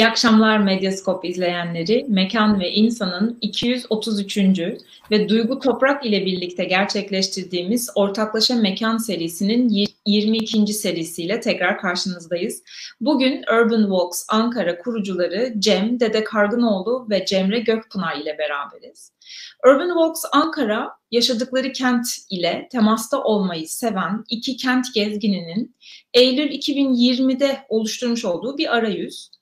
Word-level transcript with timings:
İyi 0.00 0.06
akşamlar 0.06 0.58
Medyaskop 0.58 1.24
izleyenleri. 1.24 2.06
Mekan 2.08 2.60
ve 2.60 2.70
İnsan'ın 2.72 3.38
233. 3.40 4.38
ve 5.10 5.28
Duygu 5.28 5.58
Toprak 5.58 6.06
ile 6.06 6.26
birlikte 6.26 6.64
gerçekleştirdiğimiz 6.64 7.90
Ortaklaşa 7.94 8.54
Mekan 8.54 8.96
serisinin 8.96 9.86
22. 10.06 10.66
serisiyle 10.66 11.40
tekrar 11.40 11.78
karşınızdayız. 11.78 12.62
Bugün 13.00 13.42
Urban 13.42 13.82
Walks 13.82 14.24
Ankara 14.28 14.78
kurucuları 14.78 15.52
Cem 15.58 16.00
Dede 16.00 16.24
Kargınoğlu 16.24 17.06
ve 17.10 17.24
Cemre 17.24 17.58
Gökpınar 17.58 18.16
ile 18.16 18.38
beraberiz. 18.38 19.12
Urban 19.66 19.88
Walks 19.88 20.24
Ankara, 20.32 20.90
yaşadıkları 21.10 21.72
kent 21.72 22.06
ile 22.30 22.68
temasta 22.72 23.22
olmayı 23.22 23.68
seven 23.68 24.24
iki 24.30 24.56
kent 24.56 24.86
gezgininin 24.94 25.76
Eylül 26.14 26.50
2020'de 26.50 27.58
oluşturmuş 27.68 28.24
olduğu 28.24 28.58
bir 28.58 28.76
arayüz 28.76 29.39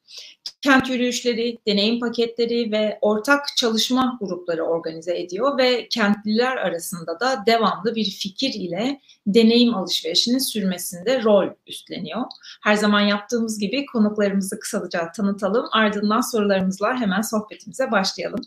kent 0.62 0.90
yürüyüşleri, 0.90 1.58
deneyim 1.66 2.00
paketleri 2.00 2.72
ve 2.72 2.98
ortak 3.00 3.56
çalışma 3.56 4.18
grupları 4.20 4.62
organize 4.62 5.18
ediyor 5.18 5.58
ve 5.58 5.88
kentliler 5.88 6.56
arasında 6.56 7.20
da 7.20 7.44
devamlı 7.46 7.94
bir 7.94 8.04
fikir 8.04 8.54
ile 8.54 9.00
deneyim 9.26 9.74
alışverişinin 9.74 10.38
sürmesinde 10.38 11.22
rol 11.22 11.48
üstleniyor. 11.66 12.22
Her 12.62 12.74
zaman 12.74 13.00
yaptığımız 13.00 13.58
gibi 13.58 13.86
konuklarımızı 13.86 14.60
kısaca 14.60 15.12
tanıtalım. 15.12 15.66
Ardından 15.72 16.20
sorularımızla 16.20 17.00
hemen 17.00 17.20
sohbetimize 17.20 17.90
başlayalım. 17.90 18.40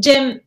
Cem 0.00 0.40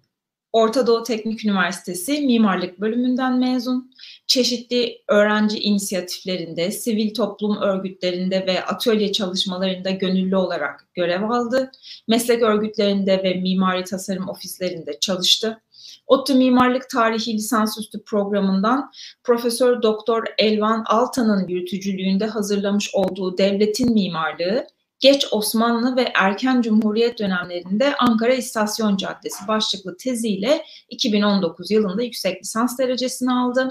Orta 0.53 0.87
Doğu 0.87 1.03
Teknik 1.03 1.45
Üniversitesi 1.45 2.21
Mimarlık 2.21 2.79
Bölümünden 2.79 3.37
mezun. 3.37 3.91
Çeşitli 4.27 5.01
öğrenci 5.07 5.59
inisiyatiflerinde, 5.59 6.71
sivil 6.71 7.13
toplum 7.13 7.57
örgütlerinde 7.57 8.45
ve 8.47 8.65
atölye 8.65 9.11
çalışmalarında 9.11 9.89
gönüllü 9.89 10.35
olarak 10.35 10.87
görev 10.93 11.29
aldı. 11.29 11.71
Meslek 12.07 12.41
örgütlerinde 12.41 13.23
ve 13.23 13.33
mimari 13.33 13.83
tasarım 13.83 14.29
ofislerinde 14.29 14.99
çalıştı. 14.99 15.61
ODTÜ 16.07 16.35
Mimarlık 16.35 16.89
Tarihi 16.89 17.33
Lisansüstü 17.33 18.03
programından 18.03 18.91
Profesör 19.23 19.81
Doktor 19.81 20.23
Elvan 20.37 20.83
Altan'ın 20.87 21.47
yürütücülüğünde 21.47 22.25
hazırlamış 22.25 22.95
olduğu 22.95 23.37
Devletin 23.37 23.93
Mimarlığı 23.93 24.67
Geç 24.99 25.25
Osmanlı 25.31 25.95
ve 25.95 26.11
Erken 26.15 26.61
Cumhuriyet 26.61 27.19
dönemlerinde 27.19 27.95
Ankara 27.95 28.33
İstasyon 28.33 28.97
Caddesi 28.97 29.47
başlıklı 29.47 29.97
teziyle 29.97 30.65
2019 30.89 31.71
yılında 31.71 32.03
yüksek 32.03 32.41
lisans 32.41 32.77
derecesini 32.79 33.33
aldı. 33.33 33.69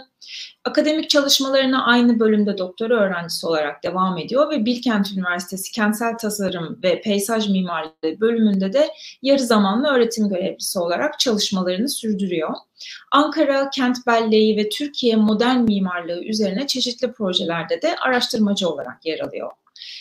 Akademik 0.64 1.10
çalışmalarına 1.10 1.84
aynı 1.84 2.20
bölümde 2.20 2.58
doktora 2.58 2.94
öğrencisi 2.94 3.46
olarak 3.46 3.84
devam 3.84 4.18
ediyor 4.18 4.50
ve 4.50 4.64
Bilkent 4.64 5.12
Üniversitesi 5.12 5.72
Kentsel 5.72 6.18
Tasarım 6.18 6.80
ve 6.82 7.00
Peyzaj 7.00 7.48
Mimarlığı 7.48 8.20
bölümünde 8.20 8.72
de 8.72 8.88
yarı 9.22 9.42
zamanlı 9.42 9.88
öğretim 9.88 10.28
görevlisi 10.28 10.78
olarak 10.78 11.18
çalışmalarını 11.18 11.88
sürdürüyor. 11.88 12.50
Ankara 13.12 13.70
Kent 13.70 14.06
Belleği 14.06 14.56
ve 14.56 14.68
Türkiye 14.68 15.16
modern 15.16 15.60
mimarlığı 15.60 16.24
üzerine 16.24 16.66
çeşitli 16.66 17.12
projelerde 17.12 17.82
de 17.82 17.96
araştırmacı 17.96 18.68
olarak 18.68 19.06
yer 19.06 19.20
alıyor. 19.20 19.50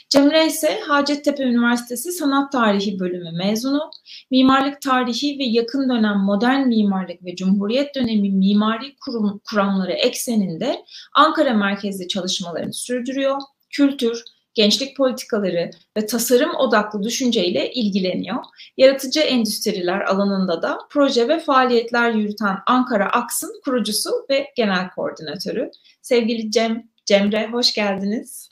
Cemre 0.09 0.45
ise 0.45 0.79
Hacettepe 0.87 1.43
Üniversitesi 1.43 2.11
Sanat 2.11 2.51
Tarihi 2.51 2.99
bölümü 2.99 3.31
mezunu. 3.31 3.91
Mimarlık 4.31 4.81
tarihi 4.81 5.39
ve 5.39 5.43
yakın 5.43 5.89
dönem 5.89 6.17
modern 6.17 6.67
mimarlık 6.67 7.25
ve 7.25 7.35
Cumhuriyet 7.35 7.95
dönemi 7.95 8.29
mimari 8.31 8.95
kurum, 9.05 9.41
kuramları 9.49 9.93
ekseninde 9.93 10.85
Ankara 11.13 11.53
merkezli 11.53 12.07
çalışmalarını 12.07 12.73
sürdürüyor. 12.73 13.41
Kültür, 13.69 14.23
gençlik 14.53 14.97
politikaları 14.97 15.71
ve 15.97 16.05
tasarım 16.05 16.55
odaklı 16.55 17.03
düşünceyle 17.03 17.71
ilgileniyor. 17.73 18.43
Yaratıcı 18.77 19.19
endüstriler 19.19 20.01
alanında 20.01 20.61
da 20.61 20.79
proje 20.89 21.27
ve 21.27 21.39
faaliyetler 21.39 22.11
yürüten 22.11 22.57
Ankara 22.67 23.09
Aks'ın 23.09 23.61
kurucusu 23.65 24.09
ve 24.29 24.47
genel 24.55 24.89
koordinatörü. 24.89 25.71
Sevgili 26.01 26.51
Cem, 26.51 26.83
Cemre 27.05 27.47
hoş 27.51 27.73
geldiniz. 27.73 28.46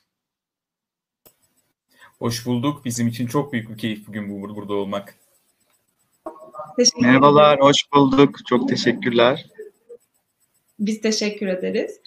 Hoş 2.19 2.45
bulduk. 2.45 2.85
Bizim 2.85 3.07
için 3.07 3.27
çok 3.27 3.53
büyük 3.53 3.69
bir 3.69 3.77
keyif 3.77 4.07
bugün 4.07 4.29
bu, 4.29 4.55
burada 4.55 4.73
olmak. 4.73 5.15
Merhabalar, 7.01 7.59
hoş 7.59 7.77
bulduk. 7.93 8.35
Çok 8.47 8.69
teşekkürler. 8.69 9.45
Biz 10.79 11.01
teşekkür 11.01 11.47
ederiz. 11.47 11.99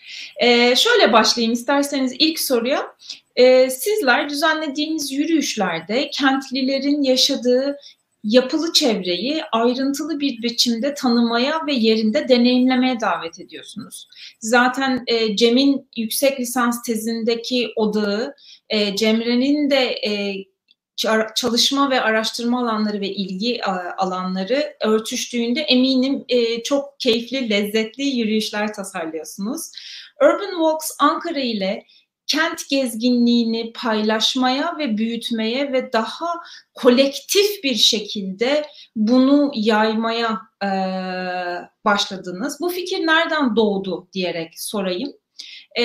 Ee, 0.42 0.76
şöyle 0.76 1.12
başlayayım 1.12 1.52
isterseniz 1.52 2.12
ilk 2.18 2.40
soruya. 2.40 2.96
Ee, 3.36 3.70
sizler 3.70 4.28
düzenlediğiniz 4.28 5.12
yürüyüşlerde 5.12 6.10
kentlilerin 6.10 7.02
yaşadığı 7.02 7.78
yapılı 8.24 8.72
çevreyi 8.72 9.42
ayrıntılı 9.52 10.20
bir 10.20 10.42
biçimde 10.42 10.94
tanımaya 10.94 11.66
ve 11.66 11.72
yerinde 11.72 12.28
deneyimlemeye 12.28 13.00
davet 13.00 13.40
ediyorsunuz. 13.40 14.08
Zaten 14.40 15.04
e, 15.06 15.36
Cem'in 15.36 15.88
yüksek 15.96 16.40
lisans 16.40 16.82
tezindeki 16.82 17.72
odağı, 17.76 18.34
e, 18.68 18.96
Cemre'nin 18.96 19.70
de 19.70 19.98
e, 20.06 20.34
çalışma 21.34 21.90
ve 21.90 22.00
araştırma 22.00 22.60
alanları 22.60 23.00
ve 23.00 23.08
ilgi 23.08 23.64
alanları 23.98 24.76
örtüştüğünde 24.80 25.60
eminim 25.60 26.24
e, 26.28 26.62
çok 26.62 27.00
keyifli, 27.00 27.50
lezzetli 27.50 28.04
yürüyüşler 28.04 28.74
tasarlıyorsunuz. 28.74 29.70
Urban 30.22 30.50
Walks 30.50 30.90
Ankara 30.98 31.40
ile 31.40 31.84
kent 32.28 32.68
gezginliğini 32.70 33.72
paylaşmaya 33.72 34.78
ve 34.78 34.98
büyütmeye 34.98 35.72
ve 35.72 35.92
daha 35.92 36.26
kolektif 36.74 37.64
bir 37.64 37.74
şekilde 37.74 38.66
bunu 38.96 39.50
yaymaya 39.54 40.40
e, 40.62 40.68
başladınız. 41.84 42.60
Bu 42.60 42.68
fikir 42.68 43.06
nereden 43.06 43.56
doğdu 43.56 44.08
diyerek 44.12 44.60
sorayım. 44.60 45.12
E, 45.78 45.84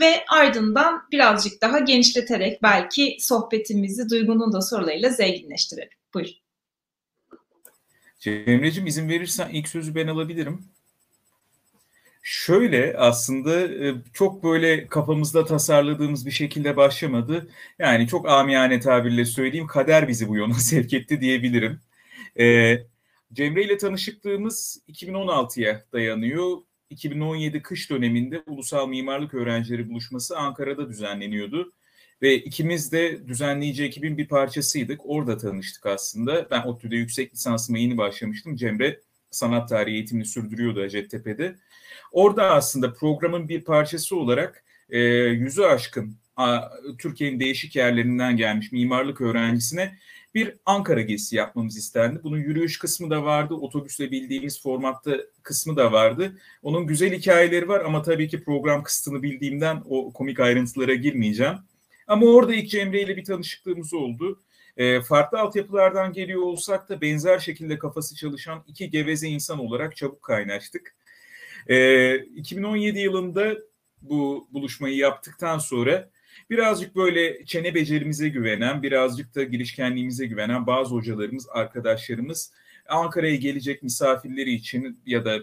ve 0.00 0.24
ardından 0.28 1.02
birazcık 1.12 1.62
daha 1.62 1.78
genişleterek 1.78 2.62
belki 2.62 3.16
sohbetimizi 3.20 4.10
Duygu'nun 4.10 4.52
da 4.52 4.60
sorularıyla 4.60 5.10
zenginleştirelim. 5.10 5.98
Buyur. 6.14 6.28
Cemre'cim 8.20 8.86
izin 8.86 9.08
verirsen 9.08 9.50
ilk 9.52 9.68
sözü 9.68 9.94
ben 9.94 10.06
alabilirim. 10.06 10.64
Şöyle 12.22 12.96
aslında 12.96 13.60
e, 13.60 13.94
çok 14.12 14.44
böyle 14.44 14.86
kafamızda 14.86 15.44
tasarladığımız 15.44 16.26
bir 16.26 16.30
şekilde 16.30 16.76
başlamadı. 16.76 17.48
Yani 17.78 18.08
çok 18.08 18.28
amiyane 18.28 18.80
tabirle 18.80 19.24
söyleyeyim 19.24 19.66
kader 19.66 20.08
bizi 20.08 20.28
bu 20.28 20.36
yola 20.36 20.54
sevk 20.58 20.92
etti 20.94 21.20
diyebilirim. 21.20 21.80
Ee, 22.38 22.78
Cemre 23.32 23.64
ile 23.64 23.78
tanışıklığımız 23.78 24.82
2016'ya 24.88 25.84
dayanıyor. 25.92 26.56
2017 26.90 27.62
kış 27.62 27.90
döneminde 27.90 28.42
Ulusal 28.46 28.88
Mimarlık 28.88 29.34
Öğrencileri 29.34 29.88
Buluşması 29.90 30.38
Ankara'da 30.38 30.88
düzenleniyordu. 30.88 31.72
Ve 32.22 32.34
ikimiz 32.34 32.92
de 32.92 33.28
düzenleyici 33.28 33.84
ekibin 33.84 34.18
bir 34.18 34.28
parçasıydık. 34.28 35.00
Orada 35.04 35.36
tanıştık 35.38 35.86
aslında. 35.86 36.50
Ben 36.50 36.62
ODTÜ'de 36.62 36.96
yüksek 36.96 37.32
lisansıma 37.34 37.78
yeni 37.78 37.98
başlamıştım. 37.98 38.56
Cemre 38.56 39.00
sanat 39.30 39.68
tarihi 39.68 39.94
eğitimini 39.94 40.26
sürdürüyordu 40.26 40.82
Hacettepe'de. 40.82 41.56
Orada 42.12 42.50
aslında 42.50 42.92
programın 42.92 43.48
bir 43.48 43.64
parçası 43.64 44.16
olarak 44.16 44.64
e, 44.90 44.98
yüzü 45.00 45.62
aşkın 45.62 46.16
Türkiye'nin 46.98 47.40
değişik 47.40 47.76
yerlerinden 47.76 48.36
gelmiş 48.36 48.72
mimarlık 48.72 49.20
öğrencisine 49.20 49.98
bir 50.34 50.56
Ankara 50.66 51.00
gezisi 51.00 51.36
yapmamız 51.36 51.76
istendi. 51.76 52.20
Bunun 52.22 52.38
yürüyüş 52.38 52.78
kısmı 52.78 53.10
da 53.10 53.24
vardı, 53.24 53.54
otobüsle 53.54 54.10
bildiğimiz 54.10 54.62
formatta 54.62 55.16
kısmı 55.42 55.76
da 55.76 55.92
vardı. 55.92 56.38
Onun 56.62 56.86
güzel 56.86 57.12
hikayeleri 57.12 57.68
var 57.68 57.80
ama 57.84 58.02
tabii 58.02 58.28
ki 58.28 58.44
program 58.44 58.82
kısıtını 58.82 59.22
bildiğimden 59.22 59.82
o 59.88 60.12
komik 60.12 60.40
ayrıntılara 60.40 60.94
girmeyeceğim. 60.94 61.54
Ama 62.06 62.26
orada 62.26 62.54
ilk 62.54 62.70
Cemre 62.70 63.02
ile 63.02 63.16
bir 63.16 63.24
tanışıklığımız 63.24 63.94
oldu. 63.94 64.40
E, 64.76 65.00
farklı 65.00 65.38
altyapılardan 65.38 66.12
geliyor 66.12 66.42
olsak 66.42 66.88
da 66.88 67.00
benzer 67.00 67.38
şekilde 67.38 67.78
kafası 67.78 68.16
çalışan 68.16 68.64
iki 68.66 68.90
geveze 68.90 69.28
insan 69.28 69.58
olarak 69.58 69.96
çabuk 69.96 70.22
kaynaştık. 70.22 70.94
E, 71.66 71.76
ee, 71.76 72.16
2017 72.16 72.98
yılında 72.98 73.56
bu 74.02 74.48
buluşmayı 74.52 74.96
yaptıktan 74.96 75.58
sonra 75.58 76.10
birazcık 76.50 76.96
böyle 76.96 77.44
çene 77.44 77.74
becerimize 77.74 78.28
güvenen, 78.28 78.82
birazcık 78.82 79.34
da 79.34 79.42
girişkenliğimize 79.42 80.26
güvenen 80.26 80.66
bazı 80.66 80.94
hocalarımız, 80.94 81.48
arkadaşlarımız 81.48 82.52
Ankara'ya 82.88 83.36
gelecek 83.36 83.82
misafirleri 83.82 84.52
için 84.52 85.00
ya 85.06 85.24
da 85.24 85.38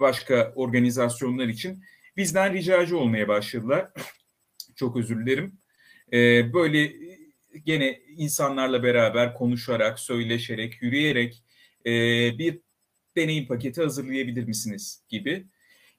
başka 0.00 0.52
organizasyonlar 0.56 1.48
için 1.48 1.84
bizden 2.16 2.52
ricacı 2.52 2.98
olmaya 2.98 3.28
başladılar. 3.28 3.90
Çok 4.76 4.96
özür 4.96 5.26
dilerim. 5.26 5.52
Ee, 6.12 6.52
böyle 6.52 6.92
gene 7.64 8.00
insanlarla 8.16 8.82
beraber 8.82 9.34
konuşarak, 9.34 9.98
söyleşerek, 9.98 10.82
yürüyerek 10.82 11.42
e, 11.86 11.92
bir 12.38 12.60
deneyim 13.16 13.46
paketi 13.46 13.82
hazırlayabilir 13.82 14.44
misiniz 14.44 15.02
gibi. 15.08 15.46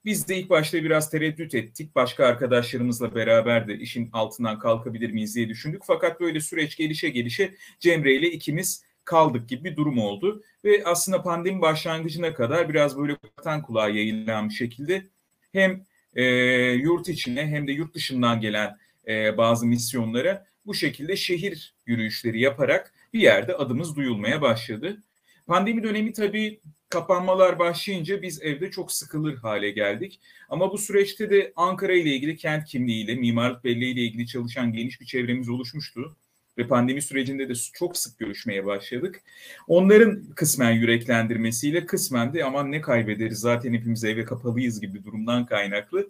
Biz 0.06 0.28
de 0.28 0.38
ilk 0.38 0.50
başta 0.50 0.84
biraz 0.84 1.10
tereddüt 1.10 1.56
ettik. 1.56 1.96
Başka 1.96 2.26
arkadaşlarımızla 2.26 3.16
beraber 3.16 3.68
de 3.68 3.78
işin 3.78 4.10
altından 4.14 4.60
kalkabilir 4.60 5.12
miyiz 5.12 5.36
diye 5.36 5.50
düşündük. 5.50 5.82
Fakat 5.86 6.20
böyle 6.20 6.40
süreç 6.40 6.78
gelişe 6.78 7.10
gelişe 7.10 7.56
Cemre 7.80 8.16
ile 8.16 8.32
ikimiz 8.32 8.84
kaldık 9.06 9.50
gibi 9.50 9.64
bir 9.64 9.76
durum 9.76 9.98
oldu. 9.98 10.44
Ve 10.64 10.84
aslında 10.86 11.24
pandemi 11.24 11.62
başlangıcına 11.62 12.34
kadar 12.34 12.70
biraz 12.70 12.98
böyle 12.98 13.16
kulaktan 13.16 13.62
kulağa 13.62 13.90
yayılan 13.90 14.50
bir 14.50 14.54
şekilde 14.54 15.06
hem 15.54 15.86
e, 16.16 16.24
yurt 16.72 17.10
içine 17.10 17.48
hem 17.48 17.68
de 17.68 17.72
yurt 17.72 17.96
dışından 17.96 18.42
gelen 18.42 18.78
e, 19.08 19.38
bazı 19.38 19.66
misyonlara 19.66 20.46
bu 20.66 20.74
şekilde 20.74 21.16
şehir 21.16 21.76
yürüyüşleri 21.86 22.42
yaparak 22.42 22.94
bir 23.14 23.20
yerde 23.20 23.56
adımız 23.56 23.96
duyulmaya 23.96 24.42
başladı. 24.42 25.04
Pandemi 25.48 25.84
dönemi 25.84 26.14
tabii 26.14 26.60
kapanmalar 26.95 27.59
başlayınca 27.59 28.21
biz 28.21 28.42
evde 28.42 28.71
çok 28.71 28.92
sıkılır 28.92 29.36
hale 29.36 29.71
geldik. 29.71 30.19
Ama 30.50 30.71
bu 30.71 30.77
süreçte 30.77 31.30
de 31.30 31.53
Ankara 31.56 31.94
ile 31.94 32.09
ilgili 32.15 32.38
kent 32.38 32.65
kimliğiyle, 32.65 33.15
mimarlık 33.15 33.63
belleği 33.63 33.94
ile 33.94 34.01
ilgili 34.01 34.27
çalışan 34.27 34.74
geniş 34.74 35.01
bir 35.01 35.06
çevremiz 35.06 35.50
oluşmuştu. 35.50 36.15
Ve 36.57 36.68
pandemi 36.68 37.01
sürecinde 37.01 37.50
de 37.50 37.53
çok 37.74 37.97
sık 37.97 38.19
görüşmeye 38.19 38.65
başladık. 38.65 39.21
Onların 39.68 40.24
kısmen 40.36 40.71
yüreklendirmesiyle 40.71 41.86
kısmen 41.86 42.33
de 42.33 42.45
aman 42.45 42.71
ne 42.71 42.81
kaybederiz 42.81 43.39
zaten 43.39 43.74
hepimiz 43.74 44.03
eve 44.03 44.25
kapalıyız 44.25 44.81
gibi 44.81 45.03
durumdan 45.03 45.45
kaynaklı. 45.45 46.09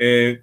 Ee, 0.00 0.38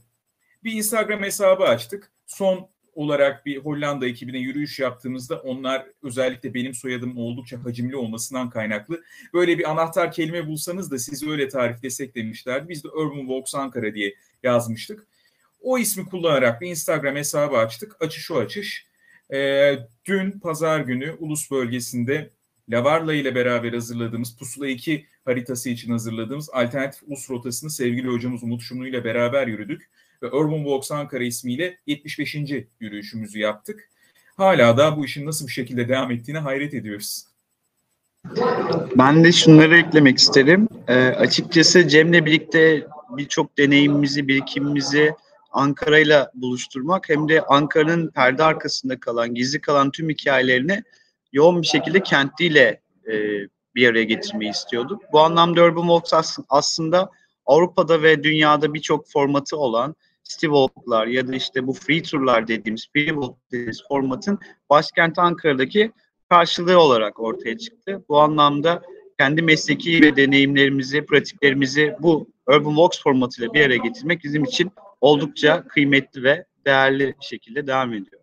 bir 0.63 0.71
Instagram 0.73 1.23
hesabı 1.23 1.63
açtık. 1.63 2.11
Son 2.27 2.67
olarak 2.95 3.45
bir 3.45 3.57
Hollanda 3.57 4.07
ekibine 4.07 4.37
yürüyüş 4.37 4.79
yaptığımızda 4.79 5.39
onlar 5.39 5.85
özellikle 6.03 6.53
benim 6.53 6.73
soyadım 6.73 7.17
oldukça 7.17 7.65
hacimli 7.65 7.95
olmasından 7.95 8.49
kaynaklı 8.49 9.03
böyle 9.33 9.57
bir 9.57 9.71
anahtar 9.71 10.11
kelime 10.11 10.47
bulsanız 10.47 10.91
da 10.91 10.99
sizi 10.99 11.29
öyle 11.29 11.47
tariflesek 11.47 12.15
demişlerdi. 12.15 12.69
Biz 12.69 12.83
de 12.83 12.87
Urban 12.87 13.19
Walks 13.19 13.55
Ankara 13.55 13.93
diye 13.95 14.15
yazmıştık. 14.43 15.07
O 15.61 15.77
ismi 15.77 16.05
kullanarak 16.05 16.61
bir 16.61 16.69
Instagram 16.69 17.15
hesabı 17.15 17.57
açtık. 17.57 17.95
Açış 17.99 18.31
o 18.31 18.39
açış. 18.39 18.85
Ee, 19.33 19.79
dün 20.05 20.31
pazar 20.31 20.79
günü 20.79 21.15
Ulus 21.19 21.51
bölgesinde 21.51 22.29
Lavarla 22.69 23.13
ile 23.13 23.35
beraber 23.35 23.73
hazırladığımız 23.73 24.37
Pusula 24.37 24.67
2 24.67 25.05
haritası 25.25 25.69
için 25.69 25.91
hazırladığımız 25.91 26.49
alternatif 26.53 27.03
ulus 27.03 27.29
rotasını 27.29 27.69
sevgili 27.69 28.07
hocamız 28.07 28.43
Umut 28.43 28.61
Şumlu 28.61 28.87
ile 28.87 29.03
beraber 29.03 29.47
yürüdük 29.47 29.89
ve 30.23 30.31
Urban 30.31 30.57
Walks 30.57 30.91
Ankara 30.91 31.23
ismiyle 31.23 31.77
75. 31.87 32.35
yürüyüşümüzü 32.79 33.39
yaptık. 33.39 33.89
Hala 34.37 34.77
da 34.77 34.97
bu 34.97 35.05
işin 35.05 35.25
nasıl 35.25 35.47
bir 35.47 35.51
şekilde 35.51 35.89
devam 35.89 36.11
ettiğine 36.11 36.39
hayret 36.39 36.73
ediyoruz. 36.73 37.23
Ben 38.97 39.23
de 39.23 39.31
şunları 39.31 39.77
eklemek 39.77 40.17
isterim. 40.17 40.67
E, 40.87 40.95
açıkçası 40.95 41.87
Cem'le 41.87 42.25
birlikte 42.25 42.87
birçok 43.09 43.57
deneyimimizi, 43.57 44.27
birikimimizi 44.27 45.15
Ankara'yla 45.51 46.31
buluşturmak 46.35 47.09
hem 47.09 47.29
de 47.29 47.41
Ankara'nın 47.41 48.09
perde 48.09 48.43
arkasında 48.43 48.99
kalan, 48.99 49.35
gizli 49.35 49.61
kalan 49.61 49.91
tüm 49.91 50.09
hikayelerini 50.09 50.83
yoğun 51.33 51.61
bir 51.61 51.67
şekilde 51.67 52.03
kentiyle 52.03 52.81
e, 53.07 53.13
bir 53.75 53.87
araya 53.87 54.03
getirmeyi 54.03 54.51
istiyorduk. 54.51 55.03
Bu 55.11 55.19
anlamda 55.19 55.63
Urban 55.63 55.99
Walks 55.99 56.37
aslında 56.49 57.09
Avrupa'da 57.45 58.01
ve 58.01 58.23
dünyada 58.23 58.73
birçok 58.73 59.09
formatı 59.09 59.57
olan 59.57 59.95
City 60.23 60.45
Walk'lar 60.45 61.07
ya 61.07 61.27
da 61.27 61.35
işte 61.35 61.67
bu 61.67 61.73
free 61.73 62.01
turlar 62.01 62.47
dediğimiz, 62.47 62.89
free 62.93 63.07
walk 63.07 63.37
dediğimiz 63.51 63.83
formatın 63.87 64.39
başkent 64.69 65.19
Ankara'daki 65.19 65.91
karşılığı 66.29 66.79
olarak 66.79 67.19
ortaya 67.19 67.57
çıktı. 67.57 68.05
Bu 68.09 68.19
anlamda 68.19 68.81
kendi 69.19 69.41
mesleki 69.41 70.01
ve 70.01 70.15
deneyimlerimizi, 70.15 71.05
pratiklerimizi 71.05 71.95
bu 71.99 72.27
Urban 72.47 72.69
Walks 72.69 73.03
formatıyla 73.03 73.53
bir 73.53 73.65
araya 73.65 73.77
getirmek 73.77 74.23
bizim 74.23 74.43
için 74.43 74.71
oldukça 75.01 75.67
kıymetli 75.67 76.23
ve 76.23 76.45
değerli 76.65 77.15
şekilde 77.19 77.67
devam 77.67 77.93
ediyor. 77.93 78.21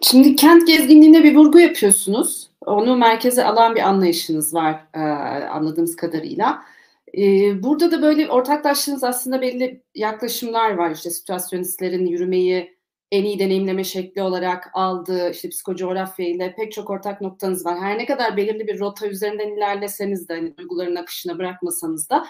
Şimdi 0.00 0.36
kent 0.36 0.66
gezginliğine 0.66 1.24
bir 1.24 1.34
vurgu 1.34 1.60
yapıyorsunuz. 1.60 2.49
Onu 2.70 2.96
merkeze 2.96 3.44
alan 3.44 3.74
bir 3.74 3.80
anlayışınız 3.80 4.54
var 4.54 4.86
e, 4.94 4.98
anladığımız 5.48 5.96
kadarıyla. 5.96 6.62
E, 7.18 7.22
burada 7.62 7.92
da 7.92 8.02
böyle 8.02 8.28
ortaklaştığınız 8.28 9.04
aslında 9.04 9.40
belli 9.40 9.82
yaklaşımlar 9.94 10.74
var. 10.74 10.90
İşte 10.90 11.10
situasyonistlerin 11.10 12.06
yürümeyi 12.06 12.76
en 13.10 13.24
iyi 13.24 13.38
deneyimleme 13.38 13.84
şekli 13.84 14.22
olarak 14.22 14.70
aldığı 14.72 15.30
işte 15.30 15.48
psikocoğrafya 15.48 16.28
ile 16.28 16.54
pek 16.54 16.72
çok 16.72 16.90
ortak 16.90 17.20
noktanız 17.20 17.66
var. 17.66 17.78
Her 17.78 17.98
ne 17.98 18.06
kadar 18.06 18.36
belirli 18.36 18.66
bir 18.66 18.78
rota 18.80 19.06
üzerinden 19.08 19.48
ilerleseniz 19.48 20.28
de 20.28 20.34
hani 20.34 20.56
duyguların 20.56 20.96
akışına 20.96 21.38
bırakmasanız 21.38 22.10
da 22.10 22.26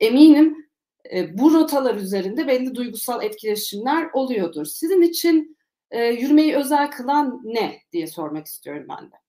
eminim 0.00 0.66
e, 1.14 1.38
bu 1.38 1.54
rotalar 1.54 1.94
üzerinde 1.94 2.46
belli 2.46 2.74
duygusal 2.74 3.22
etkileşimler 3.22 4.10
oluyordur. 4.12 4.64
Sizin 4.64 5.02
için 5.02 5.56
e, 5.90 6.04
yürümeyi 6.04 6.56
özel 6.56 6.90
kılan 6.90 7.40
ne 7.44 7.82
diye 7.92 8.06
sormak 8.06 8.46
istiyorum 8.46 8.86
ben 8.88 9.10
de. 9.10 9.25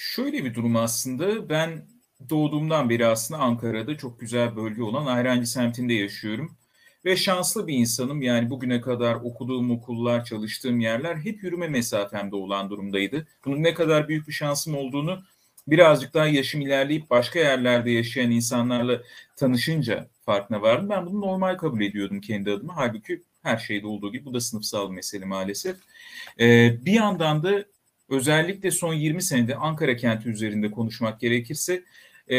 Şöyle 0.00 0.44
bir 0.44 0.54
durum 0.54 0.76
aslında 0.76 1.48
ben 1.48 1.86
doğduğumdan 2.30 2.90
beri 2.90 3.06
aslında 3.06 3.40
Ankara'da 3.40 3.96
çok 3.96 4.20
güzel 4.20 4.56
bölge 4.56 4.82
olan 4.82 5.06
Ayrancı 5.06 5.50
semtinde 5.50 5.94
yaşıyorum. 5.94 6.56
Ve 7.04 7.16
şanslı 7.16 7.66
bir 7.66 7.74
insanım 7.74 8.22
yani 8.22 8.50
bugüne 8.50 8.80
kadar 8.80 9.14
okuduğum 9.14 9.70
okullar, 9.70 10.24
çalıştığım 10.24 10.80
yerler 10.80 11.16
hep 11.16 11.42
yürüme 11.42 11.68
mesafemde 11.68 12.36
olan 12.36 12.70
durumdaydı. 12.70 13.26
Bunun 13.44 13.62
ne 13.62 13.74
kadar 13.74 14.08
büyük 14.08 14.28
bir 14.28 14.32
şansım 14.32 14.76
olduğunu 14.76 15.22
birazcık 15.68 16.14
daha 16.14 16.26
yaşım 16.26 16.60
ilerleyip 16.60 17.10
başka 17.10 17.38
yerlerde 17.38 17.90
yaşayan 17.90 18.30
insanlarla 18.30 19.02
tanışınca 19.36 20.08
farkına 20.26 20.62
vardım. 20.62 20.88
Ben 20.90 21.06
bunu 21.06 21.20
normal 21.20 21.56
kabul 21.56 21.80
ediyordum 21.80 22.20
kendi 22.20 22.50
adıma. 22.50 22.76
Halbuki 22.76 23.22
her 23.42 23.58
şeyde 23.58 23.86
olduğu 23.86 24.12
gibi 24.12 24.24
bu 24.24 24.34
da 24.34 24.40
sınıfsal 24.40 24.90
mesele 24.90 25.24
maalesef. 25.24 25.76
Ee, 26.40 26.76
bir 26.86 26.92
yandan 26.92 27.42
da 27.42 27.64
özellikle 28.08 28.70
son 28.70 28.94
20 28.94 29.22
senede 29.22 29.56
Ankara 29.56 29.96
kenti 29.96 30.28
üzerinde 30.28 30.70
konuşmak 30.70 31.20
gerekirse 31.20 31.82
e, 32.30 32.38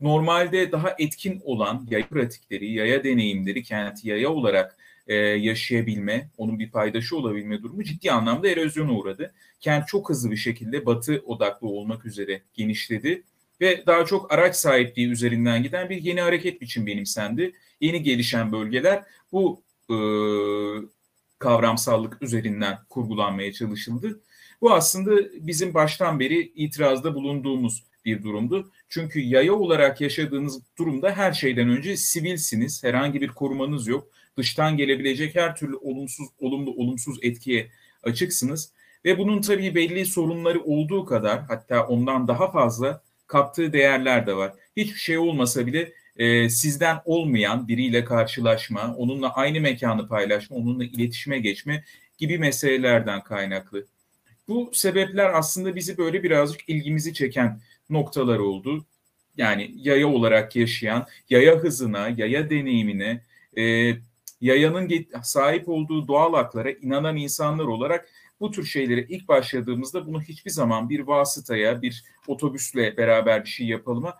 normalde 0.00 0.72
daha 0.72 0.94
etkin 0.98 1.40
olan 1.44 1.86
yaya 1.90 2.08
pratikleri, 2.08 2.72
yaya 2.72 3.04
deneyimleri 3.04 3.62
kenti 3.62 4.08
yaya 4.08 4.30
olarak 4.30 4.76
e, 5.06 5.14
yaşayabilme, 5.14 6.30
onun 6.36 6.58
bir 6.58 6.70
paydaşı 6.70 7.16
olabilme 7.16 7.62
durumu 7.62 7.84
ciddi 7.84 8.12
anlamda 8.12 8.48
erozyona 8.48 8.92
uğradı. 8.92 9.34
Kent 9.60 9.88
çok 9.88 10.10
hızlı 10.10 10.30
bir 10.30 10.36
şekilde 10.36 10.86
batı 10.86 11.22
odaklı 11.26 11.68
olmak 11.68 12.06
üzere 12.06 12.42
genişledi 12.54 13.22
ve 13.60 13.86
daha 13.86 14.04
çok 14.04 14.32
araç 14.32 14.56
sahipliği 14.56 15.08
üzerinden 15.08 15.62
giden 15.62 15.90
bir 15.90 16.02
yeni 16.02 16.20
hareket 16.20 16.60
biçim 16.60 16.86
benimsendi. 16.86 17.52
Yeni 17.80 18.02
gelişen 18.02 18.52
bölgeler 18.52 19.04
bu 19.32 19.62
e, 19.90 19.96
kavramsallık 21.38 22.22
üzerinden 22.22 22.78
kurgulanmaya 22.88 23.52
çalışıldı. 23.52 24.20
Bu 24.62 24.72
aslında 24.72 25.10
bizim 25.46 25.74
baştan 25.74 26.20
beri 26.20 26.52
itirazda 26.54 27.14
bulunduğumuz 27.14 27.84
bir 28.04 28.22
durumdu. 28.22 28.70
Çünkü 28.88 29.20
yaya 29.20 29.54
olarak 29.54 30.00
yaşadığınız 30.00 30.62
durumda 30.78 31.10
her 31.10 31.32
şeyden 31.32 31.68
önce 31.68 31.96
sivilsiniz. 31.96 32.84
Herhangi 32.84 33.20
bir 33.20 33.28
korumanız 33.28 33.86
yok. 33.86 34.08
Dıştan 34.36 34.76
gelebilecek 34.76 35.34
her 35.34 35.56
türlü 35.56 35.76
olumsuz, 35.76 36.28
olumlu, 36.38 36.70
olumsuz 36.70 37.18
etkiye 37.22 37.70
açıksınız. 38.02 38.72
Ve 39.04 39.18
bunun 39.18 39.40
tabii 39.40 39.74
belli 39.74 40.06
sorunları 40.06 40.62
olduğu 40.62 41.04
kadar 41.04 41.40
hatta 41.40 41.86
ondan 41.86 42.28
daha 42.28 42.50
fazla 42.50 43.02
kaptığı 43.26 43.72
değerler 43.72 44.26
de 44.26 44.36
var. 44.36 44.52
Hiçbir 44.76 44.98
şey 44.98 45.18
olmasa 45.18 45.66
bile 45.66 45.92
e, 46.16 46.48
sizden 46.48 46.96
olmayan 47.04 47.68
biriyle 47.68 48.04
karşılaşma, 48.04 48.94
onunla 48.96 49.34
aynı 49.34 49.60
mekanı 49.60 50.08
paylaşma, 50.08 50.56
onunla 50.56 50.84
iletişime 50.84 51.38
geçme 51.38 51.84
gibi 52.18 52.38
meselelerden 52.38 53.22
kaynaklı. 53.22 53.86
Bu 54.52 54.70
sebepler 54.72 55.34
aslında 55.34 55.74
bizi 55.74 55.98
böyle 55.98 56.22
birazcık 56.22 56.68
ilgimizi 56.68 57.14
çeken 57.14 57.60
noktalar 57.90 58.38
oldu. 58.38 58.86
Yani 59.36 59.70
yaya 59.76 60.08
olarak 60.08 60.56
yaşayan, 60.56 61.06
yaya 61.30 61.56
hızına, 61.56 62.08
yaya 62.08 62.50
deneyimine, 62.50 63.22
e, 63.58 63.94
yayanın 64.40 65.06
sahip 65.22 65.68
olduğu 65.68 66.08
doğal 66.08 66.34
haklara 66.34 66.70
inanan 66.70 67.16
insanlar 67.16 67.64
olarak 67.64 68.08
bu 68.40 68.50
tür 68.50 68.64
şeylere 68.64 69.06
ilk 69.08 69.28
başladığımızda 69.28 70.06
bunu 70.06 70.22
hiçbir 70.22 70.50
zaman 70.50 70.90
bir 70.90 71.00
vasıtaya, 71.00 71.82
bir 71.82 72.04
otobüsle 72.26 72.96
beraber 72.96 73.44
bir 73.44 73.50
şey 73.50 73.66
yapalıma 73.66 74.18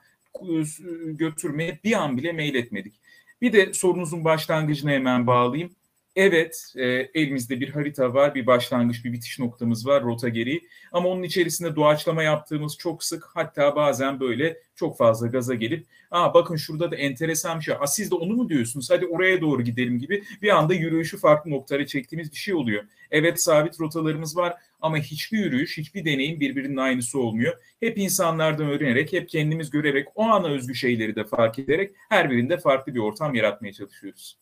götürmeye 1.04 1.80
bir 1.84 1.92
an 2.02 2.16
bile 2.16 2.32
meyletmedik. 2.32 3.00
Bir 3.40 3.52
de 3.52 3.72
sorunuzun 3.74 4.24
başlangıcına 4.24 4.90
hemen 4.90 5.26
bağlayayım. 5.26 5.70
Evet, 6.16 6.72
e, 6.76 6.84
elimizde 7.14 7.60
bir 7.60 7.68
harita 7.68 8.14
var, 8.14 8.34
bir 8.34 8.46
başlangıç, 8.46 9.04
bir 9.04 9.12
bitiş 9.12 9.38
noktamız 9.38 9.86
var, 9.86 10.02
rota 10.04 10.28
gereği. 10.28 10.68
Ama 10.92 11.08
onun 11.08 11.22
içerisinde 11.22 11.76
doğaçlama 11.76 12.22
yaptığımız 12.22 12.76
çok 12.78 13.04
sık, 13.04 13.24
hatta 13.34 13.76
bazen 13.76 14.20
böyle 14.20 14.58
çok 14.76 14.98
fazla 14.98 15.26
gaza 15.26 15.54
gelip, 15.54 15.86
aa 16.10 16.34
bakın 16.34 16.56
şurada 16.56 16.90
da 16.90 16.96
enteresan 16.96 17.58
bir 17.58 17.64
şey, 17.64 17.74
aa 17.80 17.86
siz 17.86 18.10
de 18.10 18.14
onu 18.14 18.34
mu 18.34 18.48
diyorsunuz, 18.48 18.90
hadi 18.90 19.06
oraya 19.06 19.40
doğru 19.40 19.62
gidelim 19.62 19.98
gibi 19.98 20.24
bir 20.42 20.48
anda 20.48 20.74
yürüyüşü 20.74 21.18
farklı 21.18 21.50
noktalara 21.50 21.86
çektiğimiz 21.86 22.32
bir 22.32 22.36
şey 22.36 22.54
oluyor. 22.54 22.84
Evet 23.10 23.42
sabit 23.42 23.80
rotalarımız 23.80 24.36
var 24.36 24.54
ama 24.80 24.96
hiçbir 24.98 25.38
yürüyüş, 25.38 25.78
hiçbir 25.78 26.04
deneyim 26.04 26.40
birbirinin 26.40 26.76
aynısı 26.76 27.18
olmuyor. 27.18 27.54
Hep 27.80 27.98
insanlardan 27.98 28.66
öğrenerek, 28.70 29.12
hep 29.12 29.28
kendimiz 29.28 29.70
görerek, 29.70 30.08
o 30.14 30.22
ana 30.22 30.48
özgü 30.48 30.74
şeyleri 30.74 31.16
de 31.16 31.24
fark 31.24 31.58
ederek 31.58 31.94
her 32.08 32.30
birinde 32.30 32.58
farklı 32.58 32.94
bir 32.94 33.00
ortam 33.00 33.34
yaratmaya 33.34 33.72
çalışıyoruz. 33.72 34.41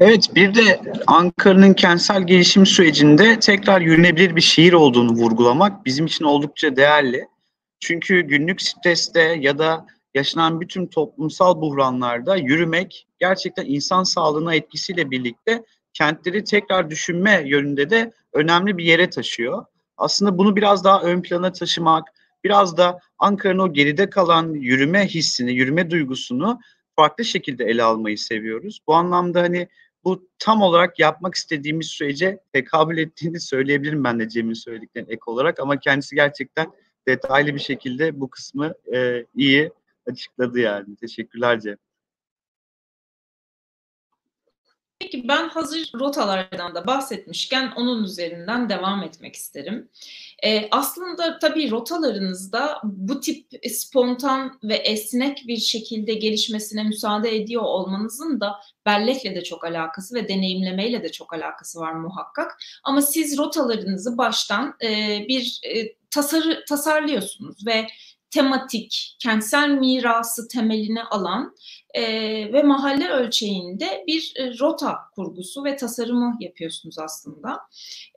Evet 0.00 0.34
bir 0.34 0.54
de 0.54 0.80
Ankara'nın 1.06 1.74
kentsel 1.74 2.26
gelişim 2.26 2.66
sürecinde 2.66 3.38
tekrar 3.40 3.80
yürünebilir 3.80 4.36
bir 4.36 4.40
şehir 4.40 4.72
olduğunu 4.72 5.12
vurgulamak 5.12 5.84
bizim 5.86 6.06
için 6.06 6.24
oldukça 6.24 6.76
değerli. 6.76 7.28
Çünkü 7.80 8.20
günlük 8.20 8.62
streste 8.62 9.20
ya 9.20 9.58
da 9.58 9.86
yaşanan 10.14 10.60
bütün 10.60 10.86
toplumsal 10.86 11.60
buhranlarda 11.60 12.36
yürümek 12.36 13.06
gerçekten 13.18 13.64
insan 13.66 14.02
sağlığına 14.02 14.54
etkisiyle 14.54 15.10
birlikte 15.10 15.64
kentleri 15.92 16.44
tekrar 16.44 16.90
düşünme 16.90 17.42
yönünde 17.46 17.90
de 17.90 18.12
önemli 18.32 18.78
bir 18.78 18.84
yere 18.84 19.10
taşıyor. 19.10 19.64
Aslında 19.96 20.38
bunu 20.38 20.56
biraz 20.56 20.84
daha 20.84 21.02
ön 21.02 21.22
plana 21.22 21.52
taşımak, 21.52 22.08
biraz 22.44 22.76
da 22.76 23.00
Ankara'nın 23.18 23.58
o 23.58 23.72
geride 23.72 24.10
kalan 24.10 24.52
yürüme 24.52 25.06
hissini, 25.06 25.52
yürüme 25.52 25.90
duygusunu 25.90 26.60
farklı 27.00 27.24
şekilde 27.24 27.64
ele 27.64 27.82
almayı 27.82 28.18
seviyoruz. 28.18 28.80
Bu 28.86 28.94
anlamda 28.94 29.42
hani 29.42 29.68
bu 30.04 30.28
tam 30.38 30.62
olarak 30.62 30.98
yapmak 30.98 31.34
istediğimiz 31.34 31.86
sürece 31.86 32.40
tekabül 32.52 32.98
ettiğini 32.98 33.40
söyleyebilirim 33.40 34.04
ben 34.04 34.20
de 34.20 34.28
Cem'in 34.28 34.54
söylediklerine 34.54 35.12
ek 35.12 35.22
olarak 35.26 35.60
ama 35.60 35.80
kendisi 35.80 36.14
gerçekten 36.14 36.72
detaylı 37.08 37.54
bir 37.54 37.60
şekilde 37.60 38.20
bu 38.20 38.30
kısmı 38.30 38.74
e, 38.94 39.26
iyi 39.34 39.70
açıkladı 40.06 40.58
yani. 40.58 40.96
Teşekkürler 40.96 41.60
Cem. 41.60 41.76
Peki 45.00 45.28
ben 45.28 45.48
hazır 45.48 45.90
rotalardan 45.94 46.74
da 46.74 46.86
bahsetmişken 46.86 47.72
onun 47.76 48.04
üzerinden 48.04 48.68
devam 48.68 49.02
etmek 49.02 49.36
isterim. 49.36 49.88
Ee, 50.44 50.68
aslında 50.70 51.38
tabii 51.38 51.70
rotalarınızda 51.70 52.80
bu 52.84 53.20
tip 53.20 53.46
spontan 53.70 54.58
ve 54.64 54.74
esnek 54.74 55.44
bir 55.46 55.56
şekilde 55.56 56.14
gelişmesine 56.14 56.82
müsaade 56.82 57.36
ediyor 57.36 57.62
olmanızın 57.62 58.40
da 58.40 58.56
bellekle 58.86 59.34
de 59.34 59.42
çok 59.42 59.64
alakası 59.64 60.14
ve 60.14 60.28
deneyimlemeyle 60.28 61.02
de 61.02 61.12
çok 61.12 61.34
alakası 61.34 61.80
var 61.80 61.92
muhakkak. 61.92 62.58
Ama 62.84 63.02
siz 63.02 63.38
rotalarınızı 63.38 64.18
baştan 64.18 64.74
e, 64.82 65.18
bir 65.28 65.60
e, 65.64 65.94
tasarı, 66.10 66.64
tasarlıyorsunuz 66.68 67.66
ve 67.66 67.86
tematik, 68.30 69.16
kentsel 69.18 69.68
mirası 69.68 70.48
temelini 70.48 71.02
alan 71.02 71.54
e, 71.94 72.02
ve 72.52 72.62
mahalle 72.62 73.08
ölçeğinde 73.08 74.04
bir 74.06 74.32
e, 74.36 74.58
rota 74.58 74.98
kurgusu 75.14 75.64
ve 75.64 75.76
tasarımı 75.76 76.36
yapıyorsunuz 76.40 76.98
aslında. 76.98 77.60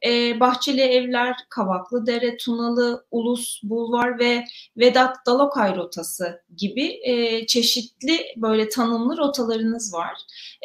E, 0.05 0.39
Bahçeli 0.39 0.81
Evler, 0.81 1.35
Kavaklı 1.49 2.05
Dere, 2.05 2.37
Tunalı, 2.37 3.05
Ulus 3.11 3.63
Bulvar 3.63 4.19
ve 4.19 4.43
Vedat 4.77 5.15
Dalokay 5.25 5.75
rotası 5.75 6.41
gibi 6.57 6.99
e, 7.03 7.45
çeşitli 7.45 8.19
böyle 8.37 8.69
tanımlı 8.69 9.17
rotalarınız 9.17 9.93
var. 9.93 10.17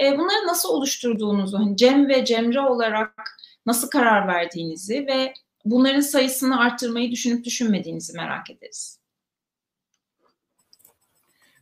E, 0.03 0.19
bunları 0.19 0.47
nasıl 0.47 0.69
oluşturduğunuzu, 0.69 1.59
hani 1.59 1.77
Cem 1.77 2.09
ve 2.09 2.25
Cemre 2.25 2.61
olarak 2.61 3.39
nasıl 3.67 3.91
karar 3.91 4.29
verdiğinizi 4.29 5.07
ve 5.07 5.35
bunların 5.65 6.01
sayısını 6.01 6.61
arttırmayı 6.61 7.11
düşünüp 7.11 7.45
düşünmediğinizi 7.45 8.13
merak 8.13 8.51
ederiz. 8.51 8.98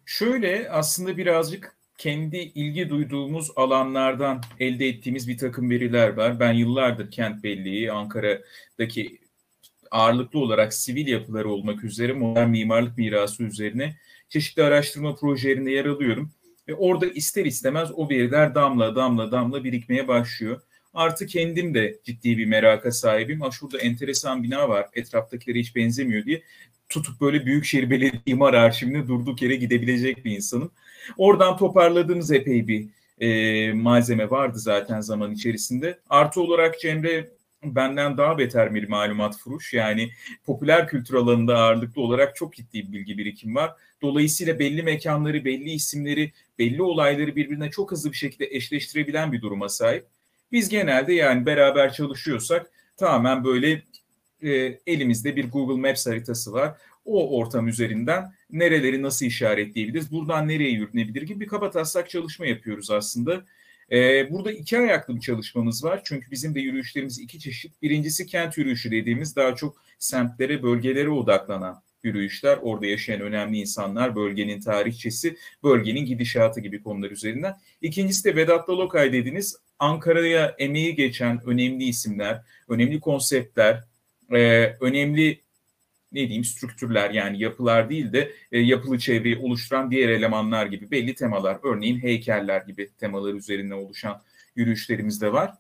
Şöyle 0.06 0.70
aslında 0.70 1.16
birazcık 1.16 1.76
kendi 1.98 2.36
ilgi 2.36 2.90
duyduğumuz 2.90 3.50
alanlardan 3.56 4.42
elde 4.60 4.86
ettiğimiz 4.88 5.28
bir 5.28 5.38
takım 5.38 5.70
veriler 5.70 6.08
var. 6.08 6.40
Ben 6.40 6.52
yıllardır 6.52 7.10
kent 7.10 7.44
belleği, 7.44 7.92
Ankara'daki 7.92 9.18
ağırlıklı 9.90 10.38
olarak 10.38 10.74
sivil 10.74 11.06
yapıları 11.06 11.50
olmak 11.50 11.84
üzere 11.84 12.12
modern 12.12 12.50
mimarlık 12.50 12.98
mirası 12.98 13.42
üzerine 13.42 13.96
çeşitli 14.28 14.62
araştırma 14.62 15.14
projelerinde 15.14 15.70
yer 15.70 15.84
alıyorum. 15.84 16.30
Ve 16.68 16.74
orada 16.74 17.06
ister 17.06 17.44
istemez 17.44 17.90
o 17.94 18.10
veriler 18.10 18.54
damla 18.54 18.96
damla 18.96 19.32
damla 19.32 19.64
birikmeye 19.64 20.08
başlıyor. 20.08 20.60
Artı 20.94 21.26
kendim 21.26 21.74
de 21.74 21.98
ciddi 22.04 22.38
bir 22.38 22.46
meraka 22.46 22.90
sahibim. 22.90 23.40
Ha 23.40 23.50
şurada 23.50 23.78
enteresan 23.78 24.42
bina 24.42 24.68
var, 24.68 24.86
etraftakilere 24.94 25.58
hiç 25.58 25.76
benzemiyor 25.76 26.24
diye 26.24 26.42
tutup 26.88 27.20
böyle 27.20 27.46
Büyükşehir 27.46 27.90
Belediye 27.90 28.22
İmar 28.26 28.54
Arşivine 28.54 29.08
durduk 29.08 29.42
yere 29.42 29.56
gidebilecek 29.56 30.24
bir 30.24 30.36
insanım. 30.36 30.70
Oradan 31.16 31.56
toparladığımız 31.56 32.32
epey 32.32 32.68
bir 32.68 32.88
e, 33.20 33.72
malzeme 33.72 34.30
vardı 34.30 34.58
zaten 34.58 35.00
zaman 35.00 35.32
içerisinde. 35.32 35.98
Artı 36.10 36.40
olarak 36.40 36.80
Cemre 36.80 37.28
benden 37.64 38.18
daha 38.18 38.38
beter 38.38 38.74
bir 38.74 38.88
malumat 38.88 39.36
furuş. 39.38 39.74
Yani 39.74 40.10
popüler 40.44 40.88
kültür 40.88 41.14
alanında 41.14 41.58
ağırlıklı 41.58 42.02
olarak 42.02 42.36
çok 42.36 42.54
ciddi 42.54 42.88
bir 42.88 42.92
bilgi 42.92 43.18
birikim 43.18 43.54
var. 43.54 43.72
Dolayısıyla 44.02 44.58
belli 44.58 44.82
mekanları, 44.82 45.44
belli 45.44 45.70
isimleri, 45.70 46.32
belli 46.58 46.82
olayları 46.82 47.36
birbirine 47.36 47.70
çok 47.70 47.92
hızlı 47.92 48.12
bir 48.12 48.16
şekilde 48.16 48.46
eşleştirebilen 48.46 49.32
bir 49.32 49.42
duruma 49.42 49.68
sahip. 49.68 50.06
Biz 50.52 50.68
genelde 50.68 51.12
yani 51.12 51.46
beraber 51.46 51.92
çalışıyorsak 51.92 52.70
tamamen 52.96 53.44
böyle 53.44 53.82
e, 54.42 54.78
elimizde 54.86 55.36
bir 55.36 55.50
Google 55.50 55.88
Maps 55.88 56.06
haritası 56.06 56.52
var. 56.52 56.76
O 57.04 57.38
ortam 57.38 57.68
üzerinden 57.68 58.32
nereleri 58.50 59.02
nasıl 59.02 59.26
işaretleyebiliriz, 59.26 60.12
buradan 60.12 60.48
nereye 60.48 60.70
yürünebilir 60.70 61.22
gibi 61.22 61.40
bir 61.40 61.46
kaba 61.46 61.70
taslak 61.70 62.10
çalışma 62.10 62.46
yapıyoruz 62.46 62.90
aslında. 62.90 63.44
Ee, 63.92 64.32
burada 64.32 64.52
iki 64.52 64.78
ayaklı 64.78 65.16
bir 65.16 65.20
çalışmamız 65.20 65.84
var. 65.84 66.00
Çünkü 66.04 66.30
bizim 66.30 66.54
de 66.54 66.60
yürüyüşlerimiz 66.60 67.18
iki 67.18 67.40
çeşit. 67.40 67.82
Birincisi 67.82 68.26
kent 68.26 68.58
yürüyüşü 68.58 68.90
dediğimiz 68.90 69.36
daha 69.36 69.54
çok 69.54 69.76
semtlere, 69.98 70.62
bölgelere 70.62 71.08
odaklanan 71.08 71.82
yürüyüşler. 72.02 72.58
Orada 72.62 72.86
yaşayan 72.86 73.20
önemli 73.20 73.58
insanlar, 73.58 74.16
bölgenin 74.16 74.60
tarihçesi, 74.60 75.36
bölgenin 75.62 76.06
gidişatı 76.06 76.60
gibi 76.60 76.82
konular 76.82 77.10
üzerinden. 77.10 77.54
İkincisi 77.80 78.24
de 78.24 78.36
Vedat 78.36 78.68
Dalokay 78.68 79.12
dediğiniz 79.12 79.56
Ankara'ya 79.78 80.54
emeği 80.58 80.94
geçen 80.94 81.40
önemli 81.46 81.84
isimler, 81.84 82.42
önemli 82.68 83.00
konseptler, 83.00 83.84
e, 84.32 84.72
önemli 84.80 85.40
ne 86.12 86.20
diyeyim 86.20 86.44
strüktürler 86.44 87.10
yani 87.10 87.42
yapılar 87.42 87.90
değil 87.90 88.12
de 88.12 88.32
e, 88.52 88.60
yapılı 88.60 88.98
çevreyi 88.98 89.38
oluşturan 89.38 89.90
diğer 89.90 90.08
elemanlar 90.08 90.66
gibi 90.66 90.90
belli 90.90 91.14
temalar 91.14 91.58
örneğin 91.62 91.98
heykeller 91.98 92.60
gibi 92.60 92.90
temalar 92.98 93.34
üzerine 93.34 93.74
oluşan 93.74 94.22
yürüyüşlerimiz 94.56 95.20
de 95.20 95.32
var. 95.32 95.54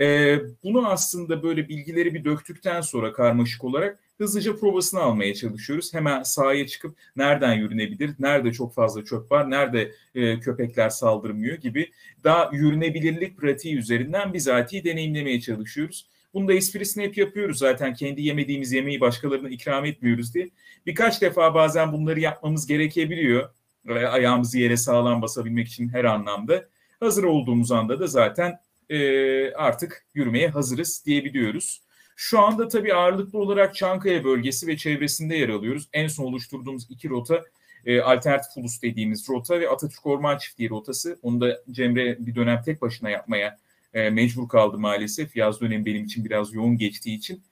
E, 0.00 0.38
bunu 0.62 0.88
aslında 0.90 1.42
böyle 1.42 1.68
bilgileri 1.68 2.14
bir 2.14 2.24
döktükten 2.24 2.80
sonra 2.80 3.12
karmaşık 3.12 3.64
olarak 3.64 3.98
hızlıca 4.18 4.56
provasını 4.56 5.00
almaya 5.00 5.34
çalışıyoruz. 5.34 5.94
Hemen 5.94 6.22
sahaya 6.22 6.66
çıkıp 6.66 6.96
nereden 7.16 7.54
yürünebilir, 7.54 8.14
nerede 8.18 8.52
çok 8.52 8.74
fazla 8.74 9.04
çöp 9.04 9.32
var, 9.32 9.50
nerede 9.50 9.92
e, 10.14 10.40
köpekler 10.40 10.88
saldırmıyor 10.88 11.56
gibi 11.56 11.90
daha 12.24 12.50
yürünebilirlik 12.52 13.36
pratiği 13.36 13.76
üzerinden 13.76 14.32
bizatihi 14.32 14.84
deneyimlemeye 14.84 15.40
çalışıyoruz. 15.40 16.08
Bunu 16.34 16.48
da 16.48 16.52
esprisini 16.54 17.04
hep 17.04 17.16
yapıyoruz 17.16 17.58
zaten. 17.58 17.94
Kendi 17.94 18.22
yemediğimiz 18.22 18.72
yemeği 18.72 19.00
başkalarına 19.00 19.48
ikram 19.48 19.84
etmiyoruz 19.84 20.34
diye. 20.34 20.50
Birkaç 20.86 21.22
defa 21.22 21.54
bazen 21.54 21.92
bunları 21.92 22.20
yapmamız 22.20 22.66
gerekebiliyor. 22.66 23.50
Ayağımızı 23.88 24.58
yere 24.58 24.76
sağlam 24.76 25.22
basabilmek 25.22 25.68
için 25.68 25.88
her 25.88 26.04
anlamda. 26.04 26.64
Hazır 27.00 27.24
olduğumuz 27.24 27.72
anda 27.72 28.00
da 28.00 28.06
zaten 28.06 28.58
e, 28.90 29.52
artık 29.52 30.06
yürümeye 30.14 30.48
hazırız 30.48 31.02
diyebiliyoruz. 31.06 31.82
Şu 32.16 32.40
anda 32.40 32.68
tabii 32.68 32.94
ağırlıklı 32.94 33.38
olarak 33.38 33.74
Çankaya 33.74 34.24
bölgesi 34.24 34.66
ve 34.66 34.76
çevresinde 34.76 35.36
yer 35.36 35.48
alıyoruz. 35.48 35.88
En 35.92 36.08
son 36.08 36.24
oluşturduğumuz 36.24 36.86
iki 36.90 37.08
rota 37.08 37.44
e, 37.86 38.00
alternatif 38.00 38.56
ulus 38.56 38.82
dediğimiz 38.82 39.28
rota 39.28 39.60
ve 39.60 39.68
Atatürk 39.68 40.06
Orman 40.06 40.38
Çiftliği 40.38 40.70
rotası. 40.70 41.18
Onu 41.22 41.40
da 41.40 41.62
Cemre 41.70 42.16
bir 42.26 42.34
dönem 42.34 42.62
tek 42.62 42.82
başına 42.82 43.10
yapmaya 43.10 43.58
e, 43.94 44.10
mecbur 44.10 44.48
kaldı 44.48 44.78
maalesef. 44.78 45.36
Yaz 45.36 45.60
dönemi 45.60 45.86
benim 45.86 46.04
için 46.04 46.24
biraz 46.24 46.54
yoğun 46.54 46.76
geçtiği 46.78 47.16
için. 47.16 47.42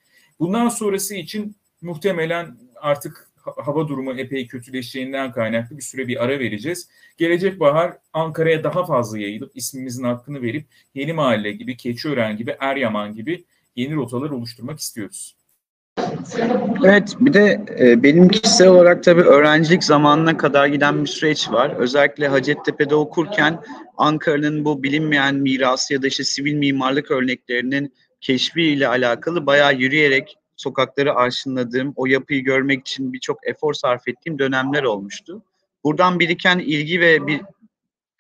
Bundan 0.41 0.69
sonrası 0.69 1.15
için 1.15 1.57
muhtemelen 1.83 2.57
artık 2.77 3.31
hava 3.45 3.89
durumu 3.89 4.13
epey 4.13 4.47
kötüleşeceğinden 4.47 5.33
kaynaklı 5.33 5.77
bir 5.77 5.83
süre 5.83 6.09
bir 6.09 6.25
ara 6.25 6.39
vereceğiz. 6.39 6.89
Gelecek 7.19 7.61
bahar 7.61 7.99
Ankara'ya 8.13 8.65
daha 8.65 8.87
fazla 8.87 9.19
yayılıp 9.19 9.53
ismimizin 9.55 10.05
hakkını 10.05 10.43
verip 10.43 10.67
Yeni 10.95 11.13
Mahalle 11.13 11.53
gibi, 11.53 11.77
Keçiören 11.77 12.37
gibi, 12.37 12.57
Eryaman 12.61 13.15
gibi 13.15 13.45
yeni 13.77 13.95
rotalar 13.95 14.31
oluşturmak 14.31 14.79
istiyoruz. 14.79 15.40
Evet, 16.85 17.17
bir 17.21 17.33
de 17.33 17.65
e, 17.81 18.03
benim 18.03 18.29
kişisel 18.29 18.69
olarak 18.69 19.05
tabii 19.05 19.23
öğrencilik 19.23 19.85
zamanına 19.85 20.37
kadar 20.37 20.67
giden 20.67 21.03
bir 21.03 21.09
süreç 21.09 21.51
var. 21.51 21.71
Özellikle 21.79 22.29
Hacettepe'de 22.29 22.95
okurken 22.95 23.63
Ankara'nın 23.97 24.65
bu 24.65 24.83
bilinmeyen 24.83 25.35
mirası 25.35 25.95
ya 25.95 26.03
da 26.03 26.07
işte 26.07 26.25
sivil 26.25 26.55
mimarlık 26.55 27.11
örneklerinin 27.11 27.95
keşfiyle 28.21 28.89
alakalı 28.89 29.47
bayağı 29.47 29.75
yürüyerek 29.75 30.37
sokakları 30.57 31.15
arşınladığım, 31.15 31.93
o 31.97 32.07
yapıyı 32.07 32.45
görmek 32.45 32.81
için 32.81 33.13
birçok 33.13 33.49
efor 33.49 33.75
sarf 33.75 34.09
ettiğim 34.09 34.39
dönemler 34.39 34.83
olmuştu. 34.83 35.43
Buradan 35.85 36.21
biriken 36.21 36.59
ilgi 36.59 37.01
ve 37.01 37.27
bir 37.27 37.41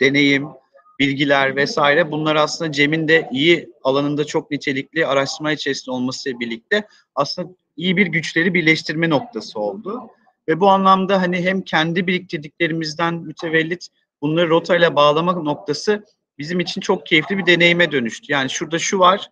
deneyim, 0.00 0.46
bilgiler 0.98 1.56
vesaire 1.56 2.10
bunlar 2.10 2.36
aslında 2.36 2.72
Cem'in 2.72 3.08
de 3.08 3.28
iyi 3.32 3.70
alanında 3.82 4.24
çok 4.24 4.50
nitelikli 4.50 5.06
araştırma 5.06 5.52
içerisinde 5.52 5.90
olmasıyla 5.90 6.40
birlikte 6.40 6.86
aslında 7.14 7.48
iyi 7.76 7.96
bir 7.96 8.06
güçleri 8.06 8.54
birleştirme 8.54 9.10
noktası 9.10 9.60
oldu. 9.60 10.10
Ve 10.48 10.60
bu 10.60 10.68
anlamda 10.68 11.22
hani 11.22 11.42
hem 11.42 11.62
kendi 11.62 12.06
biriktirdiklerimizden 12.06 13.14
mütevellit 13.14 13.88
bunları 14.22 14.48
rotayla 14.48 14.96
bağlamak 14.96 15.42
noktası 15.42 16.04
bizim 16.38 16.60
için 16.60 16.80
çok 16.80 17.06
keyifli 17.06 17.38
bir 17.38 17.46
deneyime 17.46 17.92
dönüştü. 17.92 18.32
Yani 18.32 18.50
şurada 18.50 18.78
şu 18.78 18.98
var, 18.98 19.30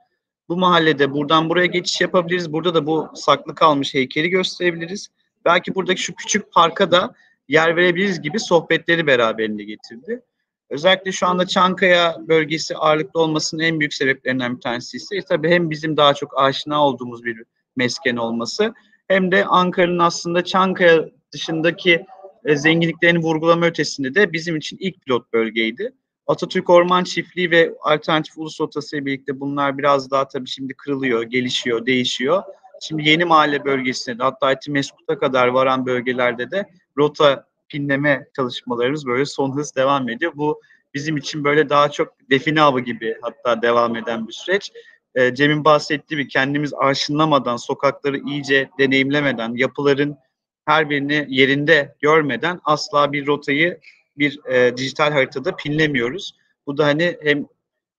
bu 0.48 0.56
mahallede 0.56 1.12
buradan 1.12 1.48
buraya 1.48 1.66
geçiş 1.66 2.00
yapabiliriz. 2.00 2.52
Burada 2.52 2.74
da 2.74 2.86
bu 2.86 3.08
saklı 3.14 3.54
kalmış 3.54 3.94
heykeli 3.94 4.30
gösterebiliriz. 4.30 5.08
Belki 5.44 5.74
buradaki 5.74 6.02
şu 6.02 6.14
küçük 6.14 6.52
parka 6.52 6.90
da 6.90 7.14
yer 7.48 7.76
verebiliriz 7.76 8.22
gibi 8.22 8.40
sohbetleri 8.40 9.06
beraberinde 9.06 9.64
getirdi. 9.64 10.22
Özellikle 10.70 11.12
şu 11.12 11.26
anda 11.26 11.46
Çankaya 11.46 12.16
bölgesi 12.28 12.76
ağırlıklı 12.76 13.20
olmasının 13.20 13.62
en 13.62 13.80
büyük 13.80 13.94
sebeplerinden 13.94 14.56
bir 14.56 14.60
tanesi 14.60 14.96
ise 14.96 15.16
e, 15.16 15.22
tabii 15.22 15.50
hem 15.50 15.70
bizim 15.70 15.96
daha 15.96 16.14
çok 16.14 16.38
aşina 16.38 16.84
olduğumuz 16.84 17.24
bir 17.24 17.44
mesken 17.78 18.16
olması 18.16 18.74
hem 19.08 19.32
de 19.32 19.44
Ankara'nın 19.44 19.98
aslında 19.98 20.44
Çankaya 20.44 21.04
dışındaki 21.32 22.06
e, 22.44 22.56
zenginliklerini 22.56 23.18
vurgulama 23.18 23.66
ötesinde 23.66 24.14
de 24.14 24.32
bizim 24.32 24.56
için 24.56 24.76
ilk 24.80 25.00
pilot 25.00 25.32
bölgeydi. 25.32 25.92
Atatürk 26.26 26.70
Orman 26.70 27.04
Çiftliği 27.04 27.50
ve 27.50 27.74
Alternatif 27.80 28.38
Ulus 28.38 28.60
Rotası 28.60 28.96
ile 28.96 29.06
birlikte 29.06 29.40
bunlar 29.40 29.78
biraz 29.78 30.10
daha 30.10 30.28
tabii 30.28 30.48
şimdi 30.48 30.74
kırılıyor, 30.74 31.22
gelişiyor, 31.22 31.86
değişiyor. 31.86 32.42
Şimdi 32.82 33.08
yeni 33.08 33.24
mahalle 33.24 33.64
bölgesinde 33.64 34.18
de 34.18 34.22
hatta 34.22 34.52
Etimeskut'a 34.52 35.18
kadar 35.18 35.48
varan 35.48 35.86
bölgelerde 35.86 36.50
de 36.50 36.66
rota 36.98 37.46
pinleme 37.68 38.28
çalışmalarımız 38.36 39.06
böyle 39.06 39.24
son 39.24 39.56
hız 39.56 39.76
devam 39.76 40.08
ediyor. 40.08 40.32
Bu 40.34 40.60
bizim 40.94 41.16
için 41.16 41.44
böyle 41.44 41.68
daha 41.68 41.90
çok 41.90 42.30
define 42.30 42.62
avı 42.62 42.80
gibi 42.80 43.16
hatta 43.22 43.62
devam 43.62 43.96
eden 43.96 44.28
bir 44.28 44.32
süreç. 44.32 44.72
E, 45.14 45.34
Cem'in 45.34 45.64
bahsettiği 45.64 46.18
gibi 46.18 46.28
kendimiz 46.28 46.74
arşınlamadan, 46.74 47.56
sokakları 47.56 48.18
iyice 48.18 48.70
deneyimlemeden, 48.78 49.54
yapıların 49.54 50.16
her 50.64 50.90
birini 50.90 51.26
yerinde 51.28 51.96
görmeden 52.00 52.60
asla 52.64 53.12
bir 53.12 53.26
rotayı 53.26 53.80
bir 54.18 54.46
e, 54.46 54.76
dijital 54.76 55.12
haritada 55.12 55.56
pinlemiyoruz. 55.56 56.32
Bu 56.66 56.78
da 56.78 56.86
hani 56.86 57.16
hem 57.22 57.46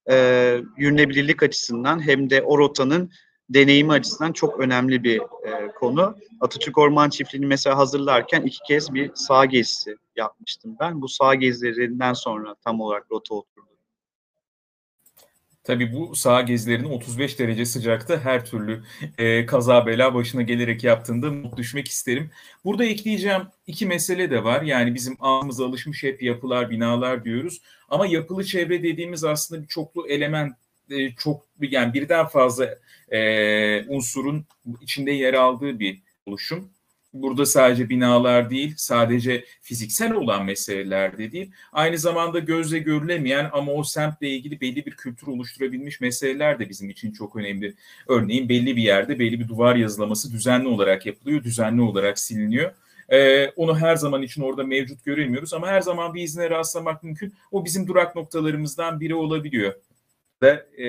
e, 0.09 0.55
yürünebilirlik 0.77 1.43
açısından 1.43 2.07
hem 2.07 2.29
de 2.29 2.41
o 2.41 2.57
rotanın 2.57 3.11
deneyimi 3.49 3.91
açısından 3.91 4.31
çok 4.31 4.59
önemli 4.59 5.03
bir 5.03 5.19
e, 5.19 5.67
konu. 5.79 6.15
Atatürk 6.41 6.77
Orman 6.77 7.09
Çiftliği'ni 7.09 7.45
mesela 7.45 7.77
hazırlarken 7.77 8.41
iki 8.41 8.59
kez 8.67 8.93
bir 8.93 9.11
sağ 9.13 9.45
gezisi 9.45 9.95
yapmıştım 10.15 10.75
ben. 10.79 11.01
Bu 11.01 11.07
sağ 11.07 11.35
gezilerinden 11.35 12.13
sonra 12.13 12.55
tam 12.55 12.81
olarak 12.81 13.05
rota 13.11 13.35
oturdu. 13.35 13.68
Tabii 15.69 15.93
bu 15.93 16.15
sağ 16.15 16.41
gezilerinin 16.41 16.89
35 16.89 17.39
derece 17.39 17.65
sıcakta 17.65 18.19
her 18.19 18.45
türlü 18.45 18.83
e, 19.17 19.45
kaza 19.45 19.85
bela 19.85 20.13
başına 20.13 20.41
gelerek 20.41 20.83
yaptığında 20.83 21.31
not 21.31 21.57
düşmek 21.57 21.87
isterim. 21.87 22.31
Burada 22.65 22.85
ekleyeceğim 22.85 23.41
iki 23.67 23.85
mesele 23.85 24.31
de 24.31 24.43
var. 24.43 24.61
Yani 24.61 24.93
bizim 24.95 25.17
ağzımıza 25.19 25.65
alışmış 25.65 26.03
hep 26.03 26.23
yapılar, 26.23 26.69
binalar 26.69 27.23
diyoruz. 27.23 27.61
Ama 27.89 28.07
yapılı 28.07 28.43
çevre 28.43 28.83
dediğimiz 28.83 29.23
aslında 29.23 29.61
bir 29.61 29.67
çoklu 29.67 30.07
element 30.07 30.53
e, 30.89 31.11
çok 31.11 31.45
yani 31.61 31.93
birden 31.93 32.25
fazla 32.25 32.75
e, 33.11 33.85
unsurun 33.87 34.45
içinde 34.81 35.11
yer 35.11 35.33
aldığı 35.33 35.79
bir 35.79 36.01
oluşum. 36.25 36.69
Burada 37.13 37.45
sadece 37.45 37.89
binalar 37.89 38.49
değil, 38.49 38.73
sadece 38.77 39.45
fiziksel 39.61 40.13
olan 40.13 40.45
meseleler 40.45 41.17
de 41.17 41.31
değil, 41.31 41.51
aynı 41.71 41.97
zamanda 41.97 42.39
gözle 42.39 42.79
görülemeyen 42.79 43.49
ama 43.53 43.71
o 43.71 43.83
semtle 43.83 44.29
ilgili 44.29 44.61
belli 44.61 44.85
bir 44.85 44.91
kültür 44.91 45.27
oluşturabilmiş 45.27 46.01
meseleler 46.01 46.59
de 46.59 46.69
bizim 46.69 46.89
için 46.89 47.11
çok 47.11 47.35
önemli. 47.35 47.75
Örneğin 48.07 48.49
belli 48.49 48.75
bir 48.75 48.81
yerde 48.81 49.19
belli 49.19 49.39
bir 49.39 49.47
duvar 49.47 49.75
yazılaması 49.75 50.31
düzenli 50.31 50.67
olarak 50.67 51.05
yapılıyor, 51.05 51.43
düzenli 51.43 51.81
olarak 51.81 52.19
siliniyor. 52.19 52.73
Ee, 53.09 53.49
onu 53.49 53.77
her 53.77 53.95
zaman 53.95 54.21
için 54.21 54.41
orada 54.41 54.63
mevcut 54.63 55.05
göremiyoruz 55.05 55.53
ama 55.53 55.67
her 55.67 55.81
zaman 55.81 56.13
bir 56.13 56.23
izine 56.23 56.49
rastlamak 56.49 57.03
mümkün. 57.03 57.33
O 57.51 57.65
bizim 57.65 57.87
durak 57.87 58.15
noktalarımızdan 58.15 58.99
biri 58.99 59.15
olabiliyor. 59.15 59.73
Ve 60.41 60.49
e, 60.83 60.87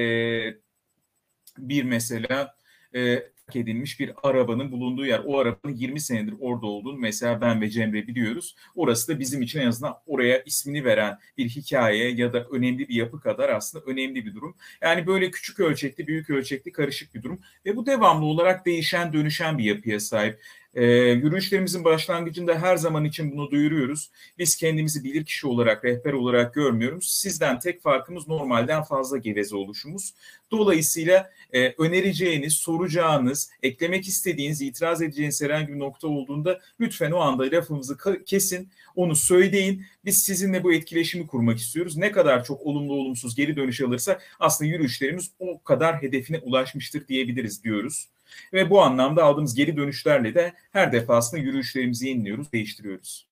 bir 1.59 1.85
mesela 1.85 2.55
e, 2.95 3.23
edilmiş 3.57 4.01
bir 4.01 4.13
arabanın 4.23 4.73
bulunduğu 4.73 5.07
yer. 5.07 5.23
O 5.27 5.39
arabanın 5.39 5.75
20 5.77 6.01
senedir 6.01 6.35
orada 6.41 6.67
olduğunu 6.67 6.99
mesela 6.99 7.41
ben 7.41 7.61
ve 7.61 7.71
Cemre 7.71 8.07
biliyoruz. 8.07 8.57
Orası 8.75 9.15
da 9.15 9.21
bizim 9.21 9.43
için 9.43 9.61
en 9.61 9.67
azından 9.67 9.97
oraya 10.07 10.43
ismini 10.43 10.85
veren 10.85 11.19
bir 11.39 11.49
hikaye 11.49 12.11
ya 12.11 12.33
da 12.33 12.45
önemli 12.45 12.89
bir 12.89 12.95
yapı 12.95 13.21
kadar 13.21 13.49
aslında 13.49 13.85
önemli 13.85 14.27
bir 14.27 14.35
durum. 14.35 14.57
Yani 14.83 15.07
böyle 15.07 15.31
küçük 15.31 15.61
ölçekli, 15.61 16.07
büyük 16.07 16.31
ölçekli, 16.31 16.73
karışık 16.73 17.15
bir 17.15 17.23
durum 17.23 17.41
ve 17.67 17.77
bu 17.77 17.87
devamlı 17.87 18.25
olarak 18.25 18.67
değişen, 18.67 19.13
dönüşen 19.13 19.59
bir 19.59 19.65
yapıya 19.65 20.01
sahip. 20.01 20.41
E, 20.75 20.85
yürüyüşlerimizin 20.85 21.85
başlangıcında 21.85 22.55
her 22.55 22.77
zaman 22.77 23.05
için 23.05 23.33
bunu 23.33 23.51
duyuruyoruz. 23.51 24.11
Biz 24.39 24.57
kendimizi 24.57 25.05
bilir 25.05 25.25
kişi 25.25 25.47
olarak, 25.47 25.85
rehber 25.85 26.13
olarak 26.13 26.55
görmüyoruz. 26.55 27.09
Sizden 27.09 27.59
tek 27.59 27.83
farkımız 27.83 28.29
normalden 28.29 28.83
fazla 28.83 29.19
geveze 29.19 29.57
oluşumuz. 29.57 30.15
Dolayısıyla 30.51 31.31
e, 31.53 31.75
önereceğiniz, 31.79 32.53
soracağınız, 32.53 33.51
eklemek 33.63 34.09
istediğiniz, 34.09 34.63
itiraz 34.63 35.03
edeceğiniz 35.03 35.43
herhangi 35.43 35.69
bir 35.69 35.79
nokta 35.79 36.09
olduğunda 36.09 36.61
lütfen 36.81 37.11
o 37.11 37.19
anda 37.19 37.43
lafımızı 37.43 37.97
kesin, 38.27 38.69
onu 38.97 39.17
söyleyin. 39.17 39.85
Biz 40.05 40.23
sizinle 40.23 40.65
bu 40.65 40.73
etkileşimi 40.73 41.27
kurmak 41.27 41.59
istiyoruz. 41.59 41.97
Ne 41.97 42.13
kadar 42.13 42.45
çok 42.45 42.63
olumlu 42.63 42.93
olumsuz 42.93 43.35
geri 43.35 43.57
dönüş 43.57 43.81
alırsa 43.81 44.19
aslında 44.41 44.71
yürüyüşlerimiz 44.71 45.31
o 45.39 45.63
kadar 45.63 46.03
hedefine 46.03 46.39
ulaşmıştır 46.39 47.09
diyebiliriz 47.09 47.65
diyoruz. 47.65 48.09
Ve 48.53 48.71
bu 48.71 48.83
anlamda 48.83 49.25
aldığımız 49.25 49.55
geri 49.55 49.77
dönüşlerle 49.77 50.35
de 50.35 50.53
her 50.73 50.93
defasında 50.93 51.41
yürüyüşlerimizi 51.41 52.09
yeniliyoruz, 52.09 52.53
değiştiriyoruz. 52.53 53.31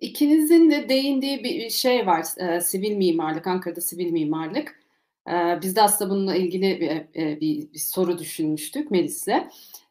İkinizin 0.00 0.70
de 0.70 0.88
değindiği 0.88 1.44
bir 1.44 1.70
şey 1.70 2.06
var, 2.06 2.24
e, 2.38 2.60
sivil 2.60 2.96
mimarlık, 2.96 3.46
Ankara'da 3.46 3.80
sivil 3.80 4.12
mimarlık. 4.12 4.80
E, 5.28 5.58
biz 5.62 5.76
de 5.76 5.82
aslında 5.82 6.10
bununla 6.10 6.34
ilgili 6.34 6.80
bir, 6.80 7.20
e, 7.22 7.40
bir, 7.40 7.72
bir 7.72 7.78
soru 7.78 8.18
düşünmüştük 8.18 8.90
Melis'le. 8.90 9.28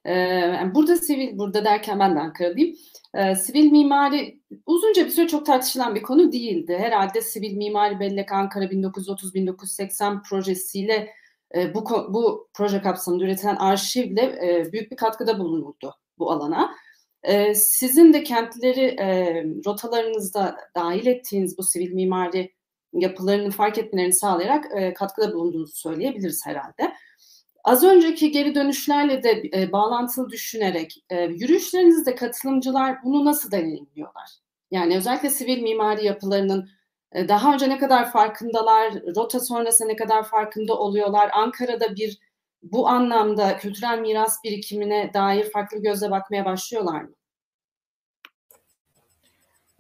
E, 0.06 0.72
burada 0.76 0.96
sivil, 0.96 1.38
burada 1.38 1.66
derken 1.66 2.00
ben 2.00 2.16
de 2.16 2.20
Ankara'dayım. 2.20 2.76
E, 3.14 3.36
sivil 3.36 3.72
mimari 3.72 4.40
uzunca 4.66 5.06
bir 5.06 5.10
süre 5.10 5.28
çok 5.28 5.46
tartışılan 5.46 5.96
bir 5.96 6.02
konu 6.02 6.32
değildi. 6.32 6.78
Herhalde 6.80 7.22
sivil 7.22 7.54
mimari 7.58 8.00
bellek 8.00 8.32
Ankara 8.32 8.66
1930-1980 8.66 10.24
projesiyle 10.24 11.10
e, 11.56 11.74
bu 11.74 11.84
bu 12.14 12.50
proje 12.54 12.82
kapsamında 12.82 13.24
üretilen 13.24 13.56
arşivle 13.56 14.22
e, 14.22 14.72
büyük 14.72 14.92
bir 14.92 14.98
katkıda 14.98 15.40
bulunuldu 15.40 15.96
bu 16.20 16.32
alana. 16.32 16.76
E, 17.24 17.56
sizin 17.56 18.14
de 18.14 18.24
kentleri 18.24 18.86
e, 18.86 19.44
rotalarınızda 19.66 20.58
dahil 20.76 21.06
ettiğiniz 21.06 21.58
bu 21.58 21.64
sivil 21.64 21.94
mimari 21.94 22.54
yapılarının 22.94 23.50
fark 23.50 23.78
etmelerini 23.78 24.14
sağlayarak 24.14 24.66
e, 24.76 24.94
katkıda 24.94 25.34
bulunduğunuzu 25.34 25.76
söyleyebiliriz 25.76 26.46
herhalde. 26.46 26.94
Az 27.64 27.84
önceki 27.84 28.32
geri 28.32 28.56
dönüşlerle 28.56 29.24
de 29.24 29.44
e, 29.54 29.72
bağlantılı 29.72 30.30
düşünerek 30.30 31.04
e, 31.10 31.22
yürüyüşlerinizde 31.24 32.16
katılımcılar 32.16 33.04
bunu 33.04 33.26
nasıl 33.26 33.52
deneyimliyorlar? 33.52 34.30
Yani 34.72 34.98
özellikle 34.98 35.30
sivil 35.30 35.62
mimari 35.62 36.06
yapılarının 36.06 36.70
daha 37.14 37.54
önce 37.54 37.70
ne 37.70 37.78
kadar 37.78 38.12
farkındalar, 38.12 38.94
rota 39.16 39.40
sonrası 39.40 39.88
ne 39.88 39.96
kadar 39.96 40.24
farkında 40.24 40.78
oluyorlar? 40.78 41.30
Ankara'da 41.34 41.96
bir 41.96 42.18
bu 42.64 42.88
anlamda 42.88 43.58
kültürel 43.58 44.00
miras 44.00 44.44
birikimine 44.44 45.12
dair 45.14 45.52
farklı 45.52 45.82
gözle 45.82 46.12
bakmaya 46.12 46.46
başlıyorlar 46.46 47.02
mı? 47.02 47.10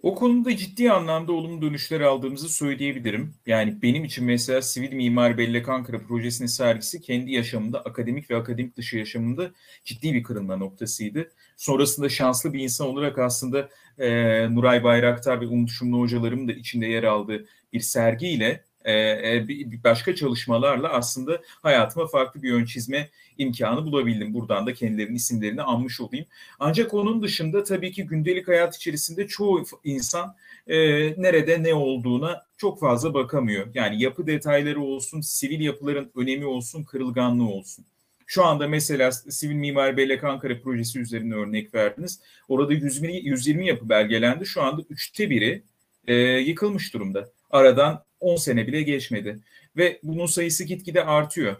O 0.04 0.16
konuda 0.16 0.58
ciddi 0.58 0.92
anlamda 0.92 1.34
olumlu 1.34 1.62
dönüşler 1.62 2.02
aldığımızı 2.02 2.50
söyleyebilirim. 2.50 3.34
Yani 3.46 3.82
benim 3.82 4.04
için 4.04 4.26
mesela 4.26 4.62
Sivil 4.62 4.94
Mimar 4.94 5.38
Bellek 5.38 5.70
Ankara 5.70 6.00
projesinin 6.00 6.48
sergisi 6.48 7.02
kendi 7.02 7.32
yaşamında, 7.32 7.82
akademik 7.82 8.32
ve 8.32 8.36
akademik 8.36 8.78
dışı 8.78 8.98
yaşamında 8.98 9.52
ciddi 9.86 10.14
bir 10.14 10.24
kırılma 10.24 10.58
noktasıydı. 10.58 11.32
Sonrasında 11.60 12.10
şanslı 12.10 12.54
bir 12.54 12.60
insan 12.60 12.88
olarak 12.88 13.20
aslında 13.20 13.70
e, 13.98 14.10
Nuray 14.56 14.84
Bayraktar 14.84 15.42
ve 15.42 15.48
Umut 15.48 15.72
Şumlu 15.72 16.00
hocalarımın 16.00 16.48
da 16.48 16.52
içinde 16.52 16.86
yer 16.88 17.04
aldığı 17.04 17.46
bir 17.74 17.80
sergiyle 17.80 18.64
e, 18.88 19.84
başka 19.84 20.16
çalışmalarla 20.16 20.90
aslında 20.90 21.42
hayatıma 21.46 22.08
farklı 22.08 22.44
bir 22.44 22.50
yön 22.50 22.66
çizme 22.66 23.10
imkanı 23.38 23.86
bulabildim. 23.86 24.34
Buradan 24.34 24.68
da 24.68 24.74
kendilerinin 24.74 25.16
isimlerini 25.16 25.62
anmış 25.62 26.02
olayım. 26.02 26.26
Ancak 26.60 26.94
onun 26.94 27.22
dışında 27.22 27.64
tabii 27.64 27.92
ki 27.92 28.06
gündelik 28.06 28.48
hayat 28.48 28.76
içerisinde 28.76 29.28
çoğu 29.28 29.64
insan 29.84 30.36
e, 30.68 30.78
nerede 31.22 31.64
ne 31.64 31.74
olduğuna 31.74 32.42
çok 32.58 32.80
fazla 32.80 33.14
bakamıyor. 33.14 33.68
Yani 33.74 34.04
yapı 34.04 34.28
detayları 34.28 34.82
olsun, 34.82 35.22
sivil 35.22 35.60
yapıların 35.60 36.12
önemi 36.16 36.46
olsun, 36.46 36.84
kırılganlığı 36.84 37.50
olsun. 37.50 37.86
Şu 38.32 38.46
anda 38.46 38.68
mesela 38.68 39.12
Sivil 39.12 39.56
Mimari 39.56 39.98
Bellek 39.98 40.24
Ankara 40.24 40.62
projesi 40.62 41.00
üzerine 41.00 41.36
örnek 41.36 41.74
verdiniz. 41.74 42.22
Orada 42.50 42.74
120, 42.74 43.16
120 43.16 43.68
yapı 43.68 43.90
belgelendi. 43.90 44.46
Şu 44.46 44.62
anda 44.62 44.82
üçte 44.90 45.30
biri 45.30 45.64
e, 46.08 46.16
yıkılmış 46.16 46.94
durumda. 46.94 47.30
Aradan 47.52 48.04
10 48.20 48.36
sene 48.36 48.68
bile 48.68 48.82
geçmedi. 48.82 49.40
Ve 49.78 50.00
bunun 50.04 50.26
sayısı 50.26 50.64
gitgide 50.64 51.04
artıyor. 51.04 51.56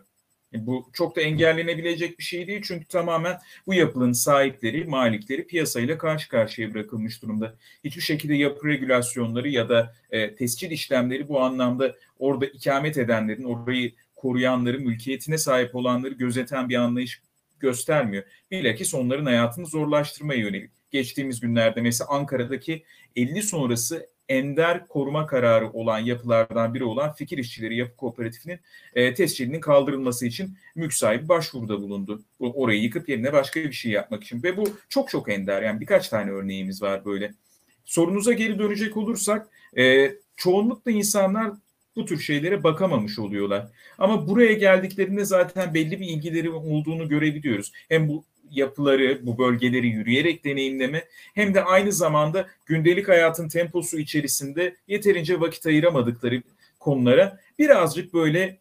E, 0.54 0.66
bu 0.66 0.90
çok 0.94 1.16
da 1.16 1.22
engellenebilecek 1.22 2.20
bir 2.20 2.24
şey 2.24 2.48
değil 2.48 2.62
çünkü 2.64 2.86
tamamen 2.86 3.38
bu 3.68 3.74
yapının 3.74 4.12
sahipleri, 4.12 4.86
malikleri 4.86 5.48
piyasayla 5.48 5.98
karşı 5.98 6.30
karşıya 6.30 6.74
bırakılmış 6.74 7.22
durumda. 7.22 7.56
Hiçbir 7.84 8.02
şekilde 8.02 8.36
yapı 8.36 8.68
regülasyonları 8.68 9.50
ya 9.50 9.70
da 9.70 9.96
e, 10.12 10.36
tescil 10.36 10.72
işlemleri 10.72 11.28
bu 11.30 11.42
anlamda 11.42 11.96
orada 12.20 12.46
ikamet 12.46 12.98
edenlerin, 12.98 13.44
orayı 13.44 13.92
koruyanları, 14.20 14.80
mülkiyetine 14.80 15.38
sahip 15.38 15.76
olanları 15.76 16.14
gözeten 16.14 16.70
bir 16.70 16.76
anlayış 16.76 17.22
göstermiyor. 17.60 18.24
Bilakis 18.52 18.94
onların 18.94 19.26
hayatını 19.26 19.66
zorlaştırmaya 19.66 20.40
yönelik. 20.40 20.72
Geçtiğimiz 20.92 21.40
günlerde 21.40 21.82
mesela 21.82 22.10
Ankara'daki 22.10 22.84
50 23.16 23.44
sonrası 23.44 24.08
ender 24.30 24.88
koruma 24.88 25.26
kararı 25.26 25.72
olan 25.72 26.00
yapılardan 26.00 26.74
biri 26.74 26.84
olan 26.84 27.14
Fikir 27.14 27.38
İşçileri 27.38 27.78
Yapı 27.78 27.96
Kooperatifinin 27.96 28.60
e, 28.96 29.14
tescilinin 29.14 29.60
kaldırılması 29.60 30.26
için 30.26 30.58
mülk 30.76 30.94
sahibi 30.94 31.30
başvuruda 31.30 31.82
bulundu. 31.82 32.22
Orayı 32.40 32.82
yıkıp 32.82 33.10
yerine 33.10 33.34
başka 33.34 33.60
bir 33.60 33.72
şey 33.72 33.92
yapmak 33.92 34.24
için 34.24 34.44
ve 34.44 34.58
bu 34.58 34.78
çok 34.90 35.10
çok 35.10 35.30
ender 35.30 35.62
yani 35.62 35.82
birkaç 35.82 36.10
tane 36.10 36.32
örneğimiz 36.32 36.82
var 36.82 37.06
böyle. 37.06 37.34
Sorunuza 37.86 38.34
geri 38.34 38.60
dönecek 38.60 38.98
olursak 38.98 39.48
e, 39.78 40.12
çoğunlukla 40.36 40.92
insanlar 40.92 41.52
bu 42.00 42.06
tür 42.06 42.20
şeylere 42.20 42.64
bakamamış 42.64 43.20
oluyorlar. 43.20 43.68
Ama 43.98 44.28
buraya 44.28 44.54
geldiklerinde 44.54 45.26
zaten 45.26 45.74
belli 45.74 46.00
bir 46.00 46.06
ilgileri 46.06 46.50
olduğunu 46.50 47.10
görebiliyoruz. 47.10 47.72
Hem 47.90 48.08
bu 48.08 48.24
yapıları, 48.52 49.20
bu 49.24 49.38
bölgeleri 49.38 49.88
yürüyerek 49.88 50.46
deneyimleme 50.46 51.04
hem 51.36 51.54
de 51.54 51.64
aynı 51.64 51.92
zamanda 51.92 52.48
gündelik 52.66 53.08
hayatın 53.08 53.48
temposu 53.48 54.00
içerisinde 54.00 54.76
yeterince 54.88 55.40
vakit 55.40 55.66
ayıramadıkları 55.66 56.42
konulara 56.80 57.40
birazcık 57.60 58.14
böyle 58.14 58.58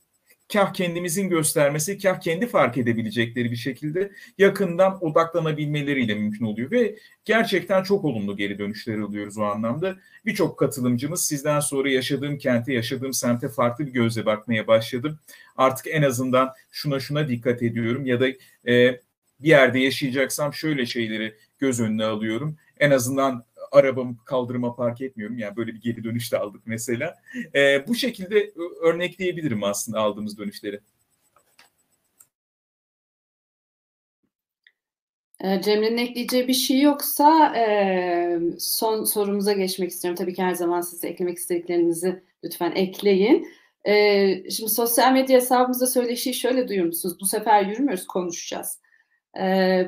kah 0.53 0.73
kendimizin 0.73 1.29
göstermesi, 1.29 1.99
kah 1.99 2.21
kendi 2.21 2.47
fark 2.47 2.79
edebilecekleri 2.79 3.51
bir 3.51 3.57
şekilde 3.57 4.13
yakından 4.39 5.05
odaklanabilmeleriyle 5.05 6.15
mümkün 6.15 6.45
oluyor 6.45 6.71
ve 6.71 6.97
gerçekten 7.25 7.83
çok 7.83 8.05
olumlu 8.05 8.37
geri 8.37 8.59
dönüşler 8.59 8.99
alıyoruz 8.99 9.39
o 9.39 9.45
anlamda. 9.45 9.97
Birçok 10.27 10.59
katılımcımız 10.59 11.27
sizden 11.27 11.61
sonra 11.61 11.91
yaşadığım 11.91 12.39
kente, 12.39 12.73
yaşadığım 12.73 13.13
semte 13.13 13.49
farklı 13.49 13.87
bir 13.87 13.93
gözle 13.93 14.27
bakmaya 14.27 14.67
başladım. 14.67 15.19
Artık 15.57 15.87
en 15.87 16.03
azından 16.03 16.53
şuna 16.71 17.01
şuna 17.01 17.29
dikkat 17.29 17.63
ediyorum 17.63 18.07
ya 18.07 18.21
da 18.21 18.29
e, 18.69 19.01
bir 19.41 19.49
yerde 19.49 19.79
yaşayacaksam 19.79 20.55
şöyle 20.55 20.87
şeyleri 20.87 21.35
göz 21.59 21.81
önüne 21.81 22.05
alıyorum. 22.05 22.57
En 22.81 22.91
azından 22.91 23.45
arabamı 23.73 24.17
kaldırıma 24.25 24.75
park 24.77 25.01
etmiyorum. 25.01 25.39
Yani 25.39 25.57
böyle 25.57 25.75
bir 25.75 25.81
geri 25.81 26.05
dönüş 26.05 26.33
de 26.33 26.39
aldık 26.39 26.63
mesela. 26.67 27.15
E, 27.55 27.89
bu 27.89 27.95
şekilde 27.95 28.53
örnekleyebilirim 28.83 29.65
aslında 29.65 30.01
aldığımız 30.01 30.39
dönüşleri. 30.39 30.81
Ee, 35.45 35.63
Cemre'nin 35.63 35.97
ekleyeceği 35.97 36.49
bir 36.49 36.55
şey 36.55 36.81
yoksa 36.81 37.57
e, 37.57 38.39
son 38.59 39.05
sorumuza 39.05 39.53
geçmek 39.53 39.91
istiyorum. 39.91 40.17
Tabii 40.17 40.35
ki 40.35 40.43
her 40.43 40.55
zaman 40.55 40.81
siz 40.81 41.05
eklemek 41.05 41.39
istediklerinizi 41.39 42.23
lütfen 42.45 42.73
ekleyin. 42.73 43.49
E, 43.85 44.51
şimdi 44.51 44.71
sosyal 44.71 45.13
medya 45.13 45.37
hesabımızda 45.37 45.87
söyleşiyi 45.87 46.35
şöyle 46.35 46.69
duyuyor 46.69 46.87
musunuz? 46.87 47.17
Bu 47.21 47.27
sefer 47.27 47.67
yürümüyoruz, 47.67 48.07
konuşacağız. 48.07 48.81
E, 49.41 49.43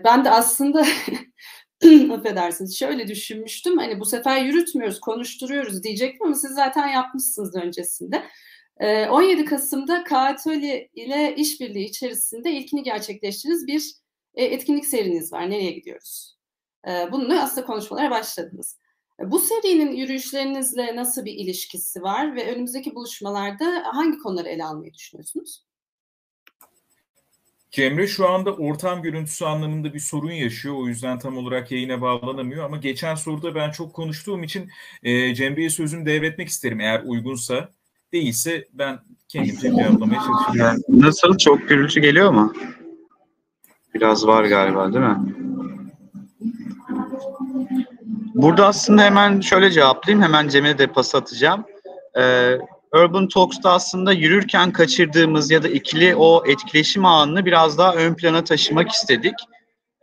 ben 0.05 0.25
de 0.25 0.31
aslında 0.31 0.87
affedersiniz 2.13 2.79
şöyle 2.79 3.09
düşünmüştüm. 3.09 3.79
Hani 3.79 4.01
bu 4.01 4.05
sefer 4.05 4.45
yürütmüyoruz, 4.45 5.01
konuşturuyoruz 5.01 5.83
diyecektim 5.83 6.27
ama 6.27 6.35
siz 6.35 6.51
zaten 6.51 6.89
yapmışsınız 6.89 7.57
öncesinde. 7.57 8.23
17 8.81 9.45
Kasım'da 9.45 10.05
Kaatölye 10.05 10.91
ile 10.95 11.35
işbirliği 11.37 11.85
içerisinde 11.85 12.53
ilkini 12.53 12.83
gerçekleştirdiğiniz 12.83 13.67
bir 13.67 13.95
e, 14.35 14.45
etkinlik 14.45 14.87
seriniz 14.87 15.33
var. 15.33 15.51
Nereye 15.51 15.71
gidiyoruz? 15.71 16.37
Bununla 17.13 17.43
aslında 17.43 17.67
konuşmalara 17.67 18.11
başladınız. 18.11 18.79
Bu 19.21 19.39
serinin 19.39 19.93
yürüyüşlerinizle 19.93 20.97
nasıl 20.97 21.25
bir 21.25 21.33
ilişkisi 21.33 22.03
var 22.03 22.37
ve 22.37 22.55
önümüzdeki 22.55 22.95
buluşmalarda 22.95 23.83
hangi 23.85 24.19
konuları 24.19 24.49
ele 24.49 24.65
almayı 24.65 24.95
düşünüyorsunuz? 24.95 25.70
Cemre 27.71 28.07
şu 28.07 28.29
anda 28.29 28.55
ortam 28.55 29.03
görüntüsü 29.03 29.45
anlamında 29.45 29.95
bir 29.95 30.01
sorun 30.01 30.31
yaşıyor. 30.31 30.75
O 30.79 30.87
yüzden 30.87 31.19
tam 31.19 31.37
olarak 31.37 31.71
yayına 31.71 32.01
bağlanamıyor. 32.01 32.65
Ama 32.65 32.77
geçen 32.77 33.15
soruda 33.15 33.55
ben 33.55 33.71
çok 33.71 33.95
konuştuğum 33.95 34.43
için 34.43 34.71
e, 35.03 35.35
Cemre'ye 35.35 35.71
sözümü 35.71 36.07
devretmek 36.07 36.49
isterim 36.49 36.81
eğer 36.81 37.03
uygunsa. 37.05 37.69
Değilse 38.13 38.69
ben 38.73 38.99
kendimce 39.29 39.71
cevaplamaya 39.71 40.21
çalışıyorum. 40.21 40.83
Nasıl? 40.89 41.39
Çok 41.39 41.69
gürültü 41.69 42.01
geliyor 42.01 42.31
mu? 42.31 42.53
Biraz 43.95 44.27
var 44.27 44.45
galiba 44.45 44.93
değil 44.93 45.05
mi? 45.05 45.35
Burada 48.35 48.67
aslında 48.67 49.03
hemen 49.03 49.41
şöyle 49.41 49.71
cevaplayayım. 49.71 50.23
Hemen 50.23 50.49
Cem'e 50.49 50.79
de 50.79 50.87
pas 50.87 51.15
atacağım. 51.15 51.65
Ee, 52.19 52.59
Urban 52.95 53.29
Talks'ta 53.29 53.73
aslında 53.73 54.13
yürürken 54.13 54.73
kaçırdığımız 54.73 55.51
ya 55.51 55.63
da 55.63 55.69
ikili 55.69 56.15
o 56.17 56.45
etkileşim 56.47 57.05
anını 57.05 57.47
biraz 57.47 57.79
daha 57.79 57.95
ön 57.95 58.15
plana 58.15 58.45
taşımak 58.45 58.91
istedik. 58.91 59.35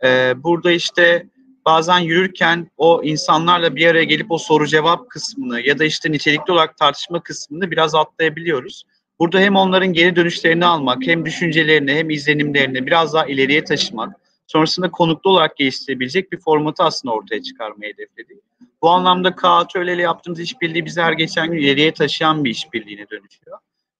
Ee, 0.04 0.34
burada 0.36 0.72
işte 0.72 1.26
bazen 1.64 1.98
yürürken 1.98 2.70
o 2.76 3.02
insanlarla 3.04 3.76
bir 3.76 3.86
araya 3.86 4.04
gelip 4.04 4.30
o 4.30 4.38
soru 4.38 4.66
cevap 4.66 5.10
kısmını 5.10 5.60
ya 5.60 5.78
da 5.78 5.84
işte 5.84 6.12
nitelikli 6.12 6.52
olarak 6.52 6.76
tartışma 6.76 7.22
kısmını 7.22 7.70
biraz 7.70 7.94
atlayabiliyoruz. 7.94 8.84
Burada 9.18 9.40
hem 9.40 9.56
onların 9.56 9.92
geri 9.92 10.16
dönüşlerini 10.16 10.66
almak, 10.66 10.98
hem 11.06 11.26
düşüncelerini, 11.26 11.94
hem 11.94 12.10
izlenimlerini 12.10 12.86
biraz 12.86 13.14
daha 13.14 13.26
ileriye 13.26 13.64
taşımak, 13.64 14.20
sonrasında 14.48 14.90
konuklu 14.90 15.30
olarak 15.30 15.56
geliştirebilecek 15.56 16.32
bir 16.32 16.40
formatı 16.40 16.82
aslında 16.82 17.14
ortaya 17.14 17.42
çıkarmayı 17.42 17.92
hedefledik. 17.92 18.38
Bu 18.82 18.90
anlamda 18.90 19.36
KATÖ 19.36 19.84
ile 19.84 20.02
yaptığımız 20.02 20.40
işbirliği 20.40 20.84
bizi 20.84 21.00
her 21.00 21.12
geçen 21.12 21.50
gün 21.50 21.58
ileriye 21.58 21.92
taşıyan 21.92 22.44
bir 22.44 22.50
işbirliğine 22.50 23.06
dönüşüyor. 23.10 23.58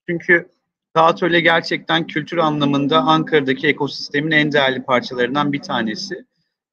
Çünkü 0.08 0.48
KATÖ 0.94 1.38
gerçekten 1.38 2.06
kültür 2.06 2.38
anlamında 2.38 2.98
Ankara'daki 2.98 3.66
ekosistemin 3.66 4.30
en 4.30 4.52
değerli 4.52 4.82
parçalarından 4.82 5.52
bir 5.52 5.62
tanesi. 5.62 6.24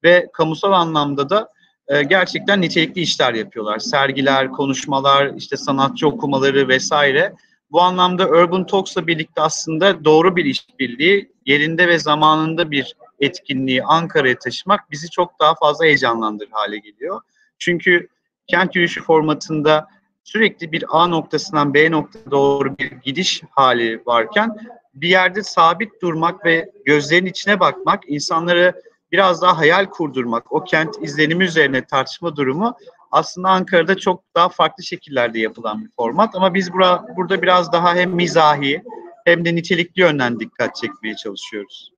Ve 0.04 0.28
kamusal 0.32 0.72
anlamda 0.72 1.30
da 1.30 1.48
e, 1.88 2.02
gerçekten 2.02 2.60
nitelikli 2.60 3.00
işler 3.00 3.34
yapıyorlar. 3.34 3.78
Sergiler, 3.78 4.50
konuşmalar, 4.50 5.32
işte 5.36 5.56
sanatçı 5.56 6.08
okumaları 6.08 6.68
vesaire. 6.68 7.34
Bu 7.70 7.80
anlamda 7.80 8.28
Urban 8.28 8.66
Talks'la 8.66 9.06
birlikte 9.06 9.40
aslında 9.40 10.04
doğru 10.04 10.36
bir 10.36 10.44
işbirliği, 10.44 11.32
yerinde 11.46 11.88
ve 11.88 11.98
zamanında 11.98 12.70
bir 12.70 12.96
etkinliği 13.20 13.84
Ankara'ya 13.84 14.38
taşımak 14.38 14.90
bizi 14.90 15.10
çok 15.10 15.40
daha 15.40 15.54
fazla 15.54 15.84
heyecanlandırır 15.84 16.50
hale 16.50 16.78
geliyor. 16.78 17.20
Çünkü 17.58 18.08
kent 18.46 18.76
yürüyüşü 18.76 19.02
formatında 19.02 19.88
sürekli 20.24 20.72
bir 20.72 20.84
A 20.88 21.06
noktasından 21.06 21.74
B 21.74 21.90
noktasına 21.90 22.30
doğru 22.30 22.78
bir 22.78 22.90
gidiş 22.90 23.42
hali 23.50 24.02
varken 24.06 24.56
bir 24.94 25.08
yerde 25.08 25.42
sabit 25.42 26.02
durmak 26.02 26.44
ve 26.44 26.70
gözlerin 26.84 27.26
içine 27.26 27.60
bakmak, 27.60 28.02
insanları 28.08 28.82
biraz 29.12 29.42
daha 29.42 29.58
hayal 29.58 29.86
kurdurmak, 29.86 30.52
o 30.52 30.64
kent 30.64 31.02
izlenimi 31.02 31.44
üzerine 31.44 31.84
tartışma 31.84 32.36
durumu 32.36 32.76
aslında 33.10 33.48
Ankara'da 33.48 33.96
çok 33.96 34.22
daha 34.34 34.48
farklı 34.48 34.84
şekillerde 34.84 35.38
yapılan 35.40 35.84
bir 35.84 35.90
format. 35.96 36.34
Ama 36.34 36.54
biz 36.54 36.72
bura, 36.72 37.06
burada 37.16 37.42
biraz 37.42 37.72
daha 37.72 37.94
hem 37.94 38.10
mizahi 38.10 38.82
hem 39.24 39.44
de 39.44 39.54
nitelikli 39.54 40.00
yönden 40.00 40.40
dikkat 40.40 40.76
çekmeye 40.76 41.16
çalışıyoruz. 41.16 41.95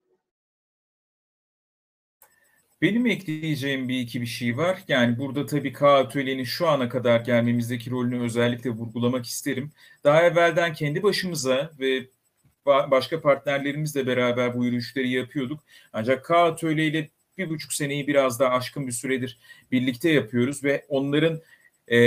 Benim 2.83 3.07
ekleyeceğim 3.07 3.88
bir 3.88 4.01
iki 4.01 4.21
bir 4.21 4.27
şey 4.27 4.57
var. 4.57 4.85
Yani 4.88 5.19
burada 5.19 5.47
tabii 5.47 5.73
K 5.73 5.97
Atölye'nin 5.97 6.45
şu 6.45 6.69
ana 6.69 6.88
kadar 6.88 7.21
gelmemizdeki 7.21 7.91
rolünü 7.91 8.21
özellikle 8.21 8.71
vurgulamak 8.71 9.27
isterim. 9.27 9.73
Daha 10.05 10.23
evvelden 10.23 10.73
kendi 10.73 11.03
başımıza 11.03 11.71
ve 11.81 12.09
başka 12.67 13.21
partnerlerimizle 13.21 14.07
beraber 14.07 14.55
bu 14.55 14.64
yürüyüşleri 14.64 15.11
yapıyorduk. 15.11 15.64
Ancak 15.93 16.25
K 16.25 16.45
Atölye 16.45 16.87
ile 16.87 17.09
bir 17.38 17.51
buçuk 17.51 17.73
seneyi 17.73 18.07
biraz 18.07 18.41
daha 18.41 18.51
aşkın 18.51 18.87
bir 18.87 18.93
süredir 18.93 19.38
birlikte 19.73 20.11
yapıyoruz 20.11 20.64
ve 20.64 20.85
onların 20.88 21.41
e, 21.88 21.99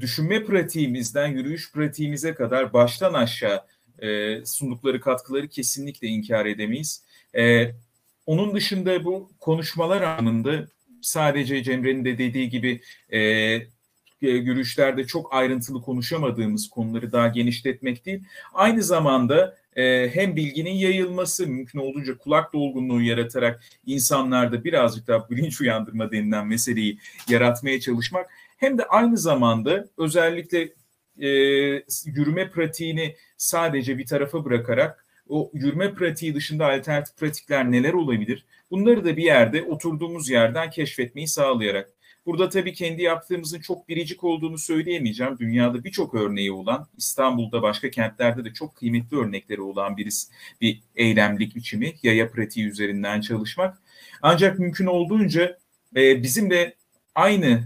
düşünme 0.00 0.44
pratiğimizden 0.44 1.26
yürüyüş 1.28 1.72
pratiğimize 1.72 2.34
kadar 2.34 2.72
baştan 2.72 3.14
aşağı 3.14 3.64
e, 3.98 4.40
sundukları 4.44 5.00
katkıları 5.00 5.48
kesinlikle 5.48 6.08
inkar 6.08 6.46
edemeyiz. 6.46 7.04
E, 7.36 7.70
onun 8.26 8.54
dışında 8.54 9.04
bu 9.04 9.30
konuşmalar 9.40 10.02
anında 10.02 10.66
sadece 11.02 11.62
Cemre'nin 11.62 12.04
de 12.04 12.18
dediği 12.18 12.48
gibi 12.48 12.80
e, 13.12 13.20
yürüyüşlerde 14.20 15.06
çok 15.06 15.34
ayrıntılı 15.34 15.82
konuşamadığımız 15.82 16.68
konuları 16.68 17.12
daha 17.12 17.28
genişletmek 17.28 18.06
değil, 18.06 18.24
aynı 18.54 18.82
zamanda 18.82 19.56
e, 19.76 20.10
hem 20.14 20.36
bilginin 20.36 20.74
yayılması, 20.74 21.46
mümkün 21.46 21.78
olduğunca 21.78 22.18
kulak 22.18 22.52
dolgunluğu 22.52 23.02
yaratarak 23.02 23.60
insanlarda 23.86 24.64
birazcık 24.64 25.06
daha 25.06 25.30
bilinç 25.30 25.60
uyandırma 25.60 26.12
denilen 26.12 26.46
meseleyi 26.46 26.98
yaratmaya 27.28 27.80
çalışmak, 27.80 28.30
hem 28.56 28.78
de 28.78 28.84
aynı 28.84 29.16
zamanda 29.16 29.86
özellikle 29.98 30.68
e, 31.18 31.28
yürüme 32.04 32.50
pratiğini 32.50 33.16
sadece 33.36 33.98
bir 33.98 34.06
tarafa 34.06 34.44
bırakarak 34.44 35.06
o 35.30 35.50
yürüme 35.54 35.94
pratiği 35.94 36.34
dışında 36.34 36.66
alternatif 36.66 37.16
pratikler 37.16 37.72
neler 37.72 37.92
olabilir? 37.92 38.44
Bunları 38.70 39.04
da 39.04 39.16
bir 39.16 39.22
yerde 39.22 39.62
oturduğumuz 39.62 40.30
yerden 40.30 40.70
keşfetmeyi 40.70 41.28
sağlayarak. 41.28 41.90
Burada 42.26 42.48
tabii 42.48 42.72
kendi 42.72 43.02
yaptığımızın 43.02 43.60
çok 43.60 43.88
biricik 43.88 44.24
olduğunu 44.24 44.58
söyleyemeyeceğim. 44.58 45.38
Dünyada 45.38 45.84
birçok 45.84 46.14
örneği 46.14 46.52
olan, 46.52 46.86
İstanbul'da 46.96 47.62
başka 47.62 47.90
kentlerde 47.90 48.44
de 48.44 48.52
çok 48.52 48.76
kıymetli 48.76 49.16
örnekleri 49.16 49.60
olan 49.60 49.96
birisi, 49.96 50.32
bir 50.60 50.82
eylemlik 50.96 51.56
biçimi, 51.56 51.92
yaya 52.02 52.30
pratiği 52.30 52.66
üzerinden 52.66 53.20
çalışmak. 53.20 53.78
Ancak 54.22 54.58
mümkün 54.58 54.86
olduğunca 54.86 55.58
e, 55.96 56.22
bizim 56.22 56.50
de 56.50 56.74
aynı 57.14 57.62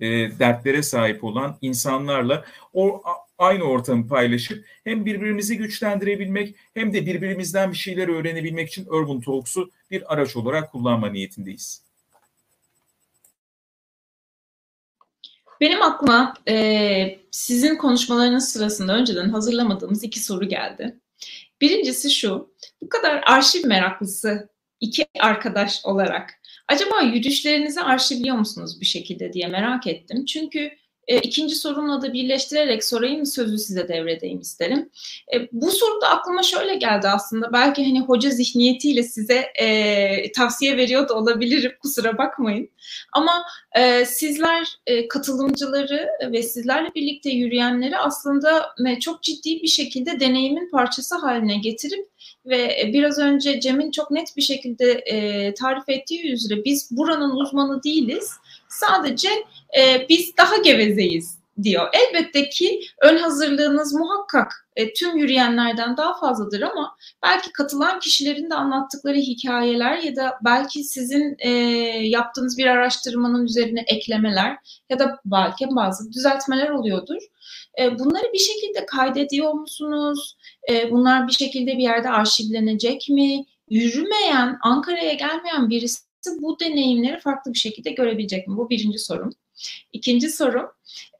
e, 0.00 0.08
dertlere 0.38 0.82
sahip 0.82 1.24
olan 1.24 1.58
insanlarla 1.60 2.44
o 2.72 3.02
aynı 3.40 3.64
ortamı 3.64 4.08
paylaşıp 4.08 4.64
hem 4.84 5.06
birbirimizi 5.06 5.56
güçlendirebilmek 5.56 6.54
hem 6.74 6.92
de 6.92 7.06
birbirimizden 7.06 7.72
bir 7.72 7.76
şeyler 7.76 8.08
öğrenebilmek 8.08 8.68
için 8.68 8.86
Urban 8.86 9.20
Talks'u 9.20 9.70
bir 9.90 10.12
araç 10.12 10.36
olarak 10.36 10.72
kullanma 10.72 11.10
niyetindeyiz. 11.10 11.82
Benim 15.60 15.82
aklıma 15.82 16.34
e, 16.48 17.18
sizin 17.30 17.76
konuşmalarınız 17.76 18.48
sırasında 18.48 18.96
önceden 18.96 19.28
hazırlamadığımız 19.28 20.04
iki 20.04 20.20
soru 20.20 20.48
geldi. 20.48 20.96
Birincisi 21.60 22.10
şu, 22.10 22.54
bu 22.82 22.88
kadar 22.88 23.22
arşiv 23.26 23.66
meraklısı 23.66 24.48
iki 24.80 25.06
arkadaş 25.20 25.80
olarak 25.84 26.40
acaba 26.68 27.00
yürüyüşlerinizi 27.00 27.80
arşivliyor 27.80 28.36
musunuz 28.36 28.80
bir 28.80 28.86
şekilde 28.86 29.32
diye 29.32 29.46
merak 29.46 29.86
ettim. 29.86 30.24
Çünkü 30.24 30.79
e, 31.10 31.18
ikinci 31.18 31.54
sorumla 31.54 32.02
da 32.02 32.12
birleştirerek 32.12 32.84
sorayım 32.84 33.26
sözü 33.26 33.58
size 33.58 33.88
devredeyim 33.88 34.40
isterim. 34.40 34.90
E, 35.34 35.48
bu 35.52 35.70
soru 35.70 36.00
da 36.00 36.08
aklıma 36.08 36.42
şöyle 36.42 36.74
geldi 36.74 37.08
aslında. 37.08 37.52
Belki 37.52 37.84
hani 37.84 38.00
hoca 38.00 38.30
zihniyetiyle 38.30 39.02
size 39.02 39.46
e, 39.54 40.32
tavsiye 40.32 40.76
veriyor 40.76 41.08
da 41.08 41.14
olabilirim 41.14 41.72
kusura 41.82 42.18
bakmayın. 42.18 42.70
Ama 43.12 43.44
e, 43.76 44.04
sizler 44.04 44.68
e, 44.86 45.08
katılımcıları 45.08 46.08
ve 46.32 46.42
sizlerle 46.42 46.94
birlikte 46.94 47.30
yürüyenleri 47.30 47.98
aslında 47.98 48.66
e, 48.88 49.00
çok 49.00 49.22
ciddi 49.22 49.62
bir 49.62 49.68
şekilde 49.68 50.20
deneyimin 50.20 50.70
parçası 50.70 51.16
haline 51.16 51.56
getirip 51.56 52.08
ve 52.46 52.90
biraz 52.92 53.18
önce 53.18 53.60
Cem'in 53.60 53.90
çok 53.90 54.10
net 54.10 54.36
bir 54.36 54.42
şekilde 54.42 54.92
e, 54.92 55.54
tarif 55.54 55.88
ettiği 55.88 56.32
üzere 56.32 56.64
biz 56.64 56.88
buranın 56.90 57.36
uzmanı 57.36 57.82
değiliz. 57.82 58.30
Sadece 58.68 59.28
e, 59.78 60.06
biz 60.08 60.36
daha 60.36 60.56
gevezeyiz 60.56 61.39
diyor. 61.62 61.88
Elbette 61.92 62.48
ki 62.48 62.80
ön 63.02 63.16
hazırlığınız 63.16 63.94
muhakkak 63.94 64.66
e, 64.76 64.92
tüm 64.92 65.16
yürüyenlerden 65.16 65.96
daha 65.96 66.20
fazladır 66.20 66.60
ama 66.60 66.96
belki 67.22 67.52
katılan 67.52 68.00
kişilerin 68.00 68.50
de 68.50 68.54
anlattıkları 68.54 69.16
hikayeler 69.16 69.98
ya 69.98 70.16
da 70.16 70.38
belki 70.44 70.84
sizin 70.84 71.36
e, 71.38 71.50
yaptığınız 72.08 72.58
bir 72.58 72.66
araştırmanın 72.66 73.44
üzerine 73.44 73.84
eklemeler 73.86 74.56
ya 74.90 74.98
da 74.98 75.20
belki 75.24 75.66
bazı 75.70 76.12
düzeltmeler 76.12 76.70
oluyordur. 76.70 77.22
E, 77.80 77.98
bunları 77.98 78.32
bir 78.32 78.38
şekilde 78.38 78.86
kaydediyor 78.86 79.52
musunuz? 79.52 80.36
E, 80.70 80.90
bunlar 80.90 81.28
bir 81.28 81.32
şekilde 81.32 81.72
bir 81.72 81.82
yerde 81.82 82.10
arşivlenecek 82.10 83.08
mi? 83.08 83.44
Yürümeyen, 83.70 84.58
Ankara'ya 84.62 85.14
gelmeyen 85.14 85.70
birisi 85.70 86.00
bu 86.40 86.60
deneyimleri 86.60 87.20
farklı 87.20 87.52
bir 87.52 87.58
şekilde 87.58 87.90
görebilecek 87.90 88.48
mi? 88.48 88.56
Bu 88.56 88.70
birinci 88.70 88.98
sorum. 88.98 89.30
İkinci 89.92 90.30
sorum, 90.30 90.70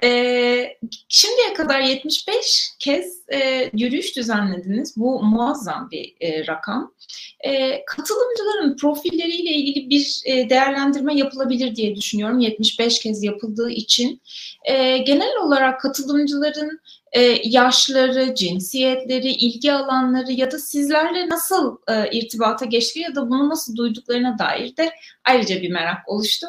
e, 0.02 0.78
şimdiye 1.08 1.54
kadar 1.54 1.80
75 1.80 2.70
kez 2.78 3.22
e, 3.32 3.70
yürüyüş 3.72 4.16
düzenlediniz. 4.16 4.96
Bu 4.96 5.22
muazzam 5.22 5.88
bir 5.90 6.14
e, 6.20 6.46
rakam. 6.46 6.94
E, 7.40 7.84
katılımcıların 7.84 8.76
profilleriyle 8.76 9.50
ilgili 9.50 9.90
bir 9.90 10.22
e, 10.24 10.50
değerlendirme 10.50 11.14
yapılabilir 11.14 11.76
diye 11.76 11.96
düşünüyorum. 11.96 12.38
75 12.38 12.98
kez 12.98 13.22
yapıldığı 13.22 13.70
için. 13.70 14.20
E, 14.64 14.98
genel 14.98 15.36
olarak 15.42 15.80
katılımcıların 15.80 16.80
e, 17.12 17.20
yaşları, 17.44 18.34
cinsiyetleri, 18.34 19.28
ilgi 19.28 19.72
alanları 19.72 20.32
ya 20.32 20.50
da 20.50 20.58
sizlerle 20.58 21.28
nasıl 21.28 21.76
e, 21.88 22.10
irtibata 22.10 22.64
geçti 22.64 23.00
ya 23.00 23.14
da 23.14 23.30
bunu 23.30 23.48
nasıl 23.48 23.76
duyduklarına 23.76 24.38
dair 24.38 24.76
de 24.76 24.90
ayrıca 25.24 25.62
bir 25.62 25.70
merak 25.70 26.08
oluştu. 26.08 26.46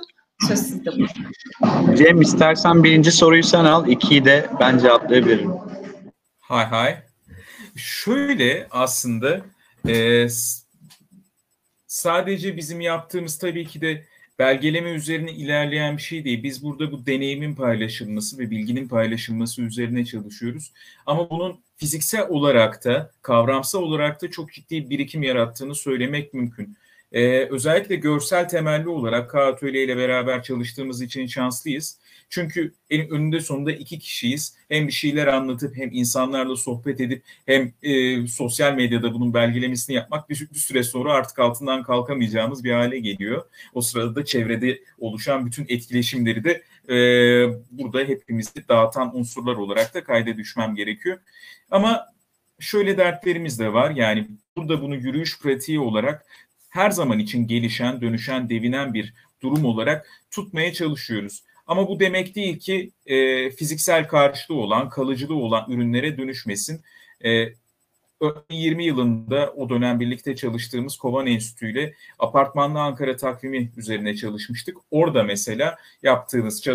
Söz 0.48 0.60
sizde. 0.60 0.92
Cem 1.98 2.22
istersen 2.22 2.84
birinci 2.84 3.12
soruyu 3.12 3.44
sen 3.44 3.66
al, 3.66 3.88
ikiyi 3.88 4.26
de 4.26 4.50
ben 4.60 4.78
cevaplayabilirim. 4.78 5.52
Hay 6.40 6.66
hay. 6.66 6.98
Şöyle 7.76 8.68
aslında 8.72 9.42
e, 9.88 10.28
sadece 11.88 12.58
bizim 12.58 12.82
yaptığımız 12.82 13.38
tabii 13.38 13.68
ki 13.68 13.82
de 13.82 14.06
belgeleme 14.40 14.92
üzerine 14.92 15.32
ilerleyen 15.32 15.98
bir 15.98 16.02
şey 16.02 16.26
değil. 16.26 16.44
Biz 16.44 16.64
burada 16.64 16.92
bu 16.92 17.06
deneyimin 17.06 17.56
paylaşılması 17.56 18.38
ve 18.38 18.50
bilginin 18.50 18.88
paylaşılması 18.88 19.62
üzerine 19.62 20.06
çalışıyoruz. 20.06 20.74
Ama 21.06 21.30
bunun 21.30 21.60
fiziksel 21.78 22.28
olarak 22.30 22.86
da, 22.86 23.12
kavramsal 23.22 23.82
olarak 23.82 24.22
da 24.22 24.32
çok 24.32 24.54
ciddi 24.54 24.90
birikim 24.90 25.24
yarattığını 25.24 25.76
söylemek 25.76 26.34
mümkün. 26.34 26.78
Ee, 27.12 27.48
özellikle 27.52 27.96
görsel 27.96 28.50
temelli 28.50 28.90
olarak 28.90 29.32
K 29.32 29.44
Atölye 29.46 29.84
ile 29.84 29.98
beraber 29.98 30.44
çalıştığımız 30.44 31.02
için 31.02 31.28
şanslıyız. 31.28 32.00
Çünkü 32.30 32.74
önünde 32.90 33.40
sonunda 33.40 33.72
iki 33.72 34.00
kişiyiz. 34.00 34.56
Hem 34.70 34.88
bir 34.88 34.92
şeyler 34.92 35.28
anlatıp 35.28 35.78
hem 35.78 35.90
insanlarla 35.92 36.56
sohbet 36.56 37.02
edip 37.02 37.24
hem 37.46 37.74
e, 37.84 38.28
sosyal 38.28 38.74
medyada 38.74 39.14
bunun 39.14 39.34
belgelemesini 39.34 39.96
yapmak 39.96 40.30
bir, 40.30 40.48
bir 40.54 40.60
süre 40.60 40.84
sonra 40.84 41.14
artık 41.14 41.40
altından 41.40 41.84
kalkamayacağımız 41.84 42.64
bir 42.64 42.72
hale 42.72 43.00
geliyor. 43.00 43.46
O 43.74 43.82
sırada 43.82 44.16
da 44.16 44.26
çevrede 44.26 44.80
oluşan 45.00 45.46
bütün 45.46 45.66
etkileşimleri 45.70 46.44
de 46.44 46.64
e, 46.90 46.96
burada 47.72 48.00
hepimizi 48.00 48.68
dağıtan 48.70 49.18
unsurlar 49.18 49.56
olarak 49.56 49.94
da 49.94 50.04
kayda 50.04 50.38
düşmem 50.38 50.76
gerekiyor. 50.76 51.18
Ama 51.72 52.06
şöyle 52.60 52.98
dertlerimiz 52.98 53.60
de 53.60 53.74
var. 53.74 53.92
Yani 53.92 54.28
burada 54.58 54.82
bunu 54.82 54.96
yürüyüş 54.96 55.40
pratiği 55.40 55.80
olarak 55.80 56.26
her 56.72 56.92
zaman 56.92 57.20
için 57.20 57.48
gelişen, 57.48 58.02
dönüşen, 58.02 58.50
devinen 58.50 58.94
bir 58.94 59.14
durum 59.42 59.66
olarak 59.66 60.08
tutmaya 60.32 60.74
çalışıyoruz. 60.74 61.44
Ama 61.68 61.88
bu 61.88 62.00
demek 62.00 62.36
değil 62.36 62.60
ki 62.60 62.92
e, 63.06 63.50
fiziksel 63.52 64.08
karşılığı 64.08 64.58
olan, 64.58 64.90
kalıcılığı 64.90 65.36
olan 65.36 65.72
ürünlere 65.72 66.18
dönüşmesin. 66.18 66.82
E, 67.26 67.54
20 68.50 68.86
yılında 68.86 69.54
o 69.56 69.70
dönem 69.70 70.00
birlikte 70.00 70.36
çalıştığımız 70.36 70.98
Kovan 70.98 71.28
Enstitü 71.28 71.72
ile 71.72 71.94
apartmanlı 72.20 72.80
Ankara 72.80 73.18
takvimi 73.18 73.72
üzerine 73.78 74.16
çalışmıştık. 74.16 74.78
Orada 74.92 75.24
mesela 75.24 75.78
yaptığımız 76.04 76.68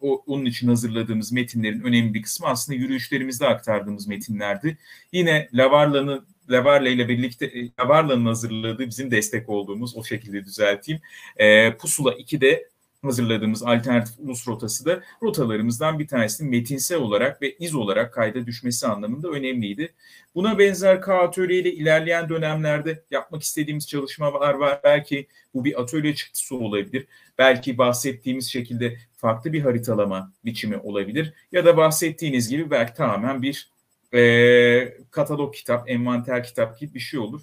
o, 0.00 0.22
onun 0.26 0.44
için 0.44 0.68
hazırladığımız 0.68 1.32
metinlerin 1.32 1.80
önemli 1.80 2.14
bir 2.14 2.22
kısmı 2.22 2.46
aslında 2.46 2.78
yürüyüşlerimizde 2.78 3.46
aktardığımız 3.46 4.06
metinlerdi. 4.06 4.78
Yine 5.12 5.48
Lavarla'nın 5.52 6.26
Lavarla 6.50 6.88
ile 6.88 7.08
birlikte 7.08 7.46
e, 7.46 7.70
Lavarla'nın 7.80 8.26
hazırladığı 8.26 8.86
bizim 8.86 9.10
destek 9.10 9.48
olduğumuz 9.48 9.96
o 9.96 10.04
şekilde 10.04 10.44
düzelteyim. 10.44 11.00
E, 11.36 11.76
Pusula 11.76 12.12
2'de 12.12 12.70
hazırladığımız 13.02 13.62
alternatif 13.62 14.18
ulus 14.18 14.48
rotası 14.48 14.84
da 14.84 15.02
rotalarımızdan 15.22 15.98
bir 15.98 16.08
tanesinin 16.08 16.50
metinsel 16.50 16.98
olarak 16.98 17.42
ve 17.42 17.56
iz 17.56 17.74
olarak 17.74 18.14
kayda 18.14 18.46
düşmesi 18.46 18.86
anlamında 18.86 19.28
önemliydi. 19.28 19.94
Buna 20.34 20.58
benzer 20.58 21.00
K 21.00 21.18
atölye 21.18 21.60
ile 21.60 21.72
ilerleyen 21.72 22.28
dönemlerde 22.28 23.02
yapmak 23.10 23.42
istediğimiz 23.42 23.88
çalışmalar 23.88 24.54
var. 24.54 24.80
Belki 24.84 25.26
bu 25.54 25.64
bir 25.64 25.80
atölye 25.80 26.14
çıktısı 26.14 26.56
olabilir. 26.56 27.06
Belki 27.38 27.78
bahsettiğimiz 27.78 28.52
şekilde 28.52 28.96
farklı 29.16 29.52
bir 29.52 29.60
haritalama 29.60 30.32
biçimi 30.44 30.76
olabilir. 30.76 31.34
Ya 31.52 31.64
da 31.64 31.76
bahsettiğiniz 31.76 32.48
gibi 32.48 32.70
belki 32.70 32.94
tamamen 32.94 33.42
bir 33.42 33.70
e, 34.14 34.98
katalog 35.10 35.54
kitap, 35.54 35.90
envanter 35.90 36.44
kitap 36.44 36.78
gibi 36.78 36.94
bir 36.94 37.00
şey 37.00 37.20
olur. 37.20 37.42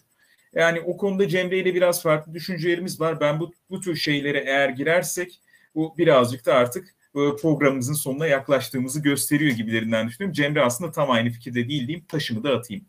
Yani 0.54 0.82
o 0.82 0.98
konuda 0.98 1.28
Cemre 1.28 1.58
ile 1.58 1.76
biraz 1.76 2.04
farklı 2.04 2.34
düşüncelerimiz 2.34 3.02
var. 3.02 3.20
Ben 3.20 3.40
bu, 3.40 3.54
bu 3.70 3.80
tür 3.80 3.96
şeylere 3.96 4.40
eğer 4.40 4.70
girersek 4.70 5.42
bu 5.76 5.98
birazcık 5.98 6.46
da 6.46 6.54
artık 6.54 6.96
programımızın 7.14 7.94
sonuna 7.94 8.28
yaklaştığımızı 8.28 9.02
gösteriyor 9.02 9.52
gibilerinden 9.52 10.08
düşünüyorum. 10.08 10.34
Cemre 10.34 10.62
aslında 10.62 10.92
tam 10.92 11.12
aynı 11.12 11.30
fikirde 11.30 11.70
değil 11.70 11.88
diyeyim. 11.88 12.06
Taşımı 12.08 12.44
da 12.44 12.52
atayım. 12.58 12.86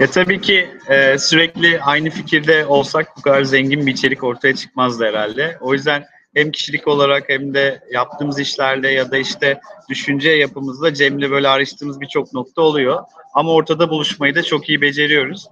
ya 0.00 0.10
tabii 0.12 0.40
ki 0.40 0.68
e, 0.88 1.18
sürekli 1.18 1.80
aynı 1.80 2.10
fikirde 2.10 2.66
olsak 2.66 3.16
bu 3.16 3.22
kadar 3.22 3.44
zengin 3.44 3.86
bir 3.86 3.92
içerik 3.92 4.24
ortaya 4.24 4.54
çıkmazdı 4.54 5.04
herhalde. 5.04 5.58
O 5.60 5.72
yüzden 5.72 6.06
hem 6.34 6.50
kişilik 6.50 6.88
olarak 6.88 7.28
hem 7.28 7.54
de 7.54 7.80
yaptığımız 7.90 8.38
işlerde 8.38 8.88
ya 8.88 9.10
da 9.10 9.16
işte 9.16 9.60
düşünce 9.88 10.30
yapımızda 10.30 10.94
Cem'le 10.94 11.30
böyle 11.30 11.48
ayrıştığımız 11.48 12.00
birçok 12.00 12.32
nokta 12.32 12.62
oluyor. 12.62 13.02
Ama 13.34 13.52
ortada 13.52 13.90
buluşmayı 13.90 14.34
da 14.34 14.42
çok 14.42 14.68
iyi 14.68 14.80
beceriyoruz. 14.80 15.46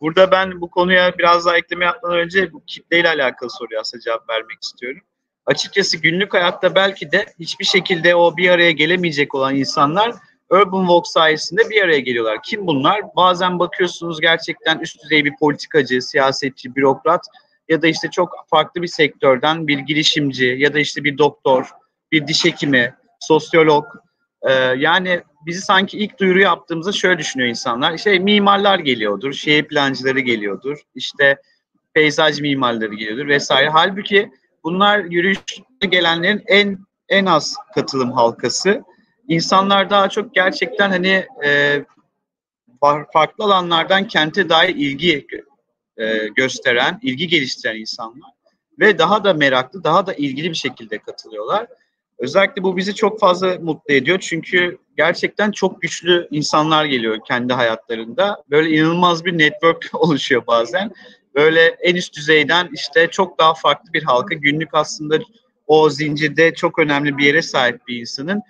Burada 0.00 0.30
ben 0.30 0.60
bu 0.60 0.70
konuya 0.70 1.18
biraz 1.18 1.46
daha 1.46 1.58
ekleme 1.58 1.84
yapmadan 1.84 2.18
önce 2.18 2.52
bu 2.52 2.62
kitleyle 2.66 3.08
alakalı 3.08 3.50
soruya 3.50 3.80
aslında 3.80 4.02
cevap 4.02 4.30
vermek 4.30 4.62
istiyorum. 4.62 5.00
Açıkçası 5.46 5.96
günlük 5.96 6.34
hayatta 6.34 6.74
belki 6.74 7.12
de 7.12 7.26
hiçbir 7.40 7.64
şekilde 7.64 8.14
o 8.14 8.36
bir 8.36 8.50
araya 8.50 8.70
gelemeyecek 8.70 9.34
olan 9.34 9.54
insanlar 9.54 10.12
Urban 10.50 10.80
Walk 10.80 11.06
sayesinde 11.06 11.70
bir 11.70 11.82
araya 11.82 12.00
geliyorlar. 12.00 12.38
Kim 12.42 12.66
bunlar? 12.66 13.02
Bazen 13.16 13.58
bakıyorsunuz 13.58 14.20
gerçekten 14.20 14.78
üst 14.78 15.02
düzey 15.02 15.24
bir 15.24 15.36
politikacı, 15.40 16.02
siyasetçi, 16.02 16.76
bürokrat 16.76 17.26
ya 17.68 17.82
da 17.82 17.86
işte 17.86 18.08
çok 18.10 18.34
farklı 18.50 18.82
bir 18.82 18.86
sektörden 18.86 19.66
bir 19.66 19.78
girişimci 19.78 20.44
ya 20.58 20.74
da 20.74 20.78
işte 20.78 21.04
bir 21.04 21.18
doktor, 21.18 21.70
bir 22.12 22.26
diş 22.26 22.44
hekimi, 22.44 22.94
sosyolog. 23.20 23.84
Ee, 24.42 24.52
yani 24.52 25.22
bizi 25.46 25.60
sanki 25.60 25.98
ilk 25.98 26.18
duyuru 26.20 26.40
yaptığımızda 26.40 26.92
şöyle 26.92 27.18
düşünüyor 27.18 27.50
insanlar. 27.50 27.92
İşte 27.92 28.18
mimarlar 28.18 28.78
geliyordur, 28.78 29.32
şehir 29.32 29.68
plancıları 29.68 30.20
geliyordur, 30.20 30.78
işte 30.94 31.36
peyzaj 31.94 32.40
mimarları 32.40 32.94
geliyordur 32.94 33.28
vesaire. 33.28 33.68
Halbuki 33.68 34.30
bunlar 34.64 34.98
yürüyüşe 34.98 35.42
gelenlerin 35.88 36.42
en 36.46 36.78
en 37.08 37.26
az 37.26 37.56
katılım 37.74 38.12
halkası. 38.12 38.82
İnsanlar 39.28 39.90
daha 39.90 40.08
çok 40.08 40.34
gerçekten 40.34 40.90
hani 40.90 41.26
e, 41.44 41.84
farklı 43.12 43.44
alanlardan 43.44 44.08
kente 44.08 44.48
dair 44.48 44.76
ilgi 44.76 45.26
e, 45.98 46.28
gösteren, 46.36 46.98
ilgi 47.02 47.28
geliştiren 47.28 47.76
insanlar 47.76 48.30
ve 48.78 48.98
daha 48.98 49.24
da 49.24 49.34
meraklı, 49.34 49.84
daha 49.84 50.06
da 50.06 50.14
ilgili 50.14 50.50
bir 50.50 50.54
şekilde 50.54 50.98
katılıyorlar. 50.98 51.66
Özellikle 52.18 52.62
bu 52.62 52.76
bizi 52.76 52.94
çok 52.94 53.20
fazla 53.20 53.58
mutlu 53.60 53.94
ediyor 53.94 54.18
çünkü 54.18 54.78
gerçekten 54.96 55.50
çok 55.50 55.82
güçlü 55.82 56.28
insanlar 56.30 56.84
geliyor 56.84 57.18
kendi 57.26 57.52
hayatlarında. 57.52 58.42
Böyle 58.50 58.70
inanılmaz 58.70 59.24
bir 59.24 59.38
network 59.38 59.90
oluşuyor 59.92 60.46
bazen. 60.46 60.92
Böyle 61.34 61.60
en 61.60 61.94
üst 61.94 62.16
düzeyden 62.16 62.70
işte 62.74 63.08
çok 63.10 63.38
daha 63.38 63.54
farklı 63.54 63.92
bir 63.92 64.02
halka 64.02 64.34
günlük 64.34 64.68
aslında 64.72 65.18
o 65.66 65.90
zincirde 65.90 66.54
çok 66.54 66.78
önemli 66.78 67.18
bir 67.18 67.24
yere 67.24 67.42
sahip 67.42 67.86
bir 67.88 68.00
insanın 68.00 68.42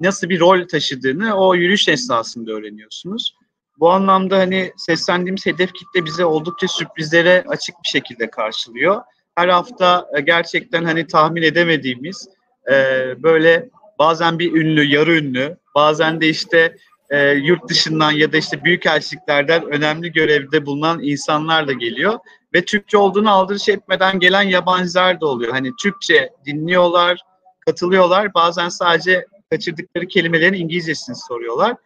nasıl 0.00 0.28
bir 0.28 0.40
rol 0.40 0.68
taşıdığını 0.68 1.34
o 1.34 1.54
yürüyüş 1.54 1.88
esnasında 1.88 2.52
öğreniyorsunuz. 2.52 3.34
Bu 3.78 3.90
anlamda 3.90 4.38
hani 4.38 4.72
seslendiğimiz 4.76 5.46
hedef 5.46 5.72
kitle 5.72 6.04
bize 6.04 6.24
oldukça 6.24 6.68
sürprizlere 6.68 7.44
açık 7.48 7.74
bir 7.84 7.88
şekilde 7.88 8.30
karşılıyor. 8.30 9.02
Her 9.34 9.48
hafta 9.48 10.06
e, 10.16 10.20
gerçekten 10.20 10.84
hani 10.84 11.06
tahmin 11.06 11.42
edemediğimiz 11.42 12.28
e, 12.70 12.74
böyle 13.22 13.68
bazen 13.98 14.38
bir 14.38 14.52
ünlü, 14.52 14.84
yarı 14.84 15.16
ünlü, 15.16 15.56
bazen 15.74 16.20
de 16.20 16.28
işte 16.28 16.76
e, 17.10 17.30
yurt 17.30 17.68
dışından 17.68 18.10
ya 18.10 18.32
da 18.32 18.36
işte 18.36 18.64
büyük 18.64 18.86
elçiliklerden 18.86 19.64
önemli 19.64 20.12
görevde 20.12 20.66
bulunan 20.66 21.02
insanlar 21.02 21.68
da 21.68 21.72
geliyor. 21.72 22.18
Ve 22.54 22.64
Türkçe 22.64 22.98
olduğunu 22.98 23.30
aldırış 23.30 23.68
etmeden 23.68 24.20
gelen 24.20 24.42
yabancılar 24.42 25.20
da 25.20 25.26
oluyor. 25.26 25.52
Hani 25.52 25.70
Türkçe 25.82 26.30
dinliyorlar, 26.46 27.20
katılıyorlar. 27.66 28.34
Bazen 28.34 28.68
sadece 28.68 29.26
kaçırdıkları 29.50 30.06
kelimelerin 30.06 30.54
İngilizcesini 30.54 31.16
soruyorlar. 31.28 31.76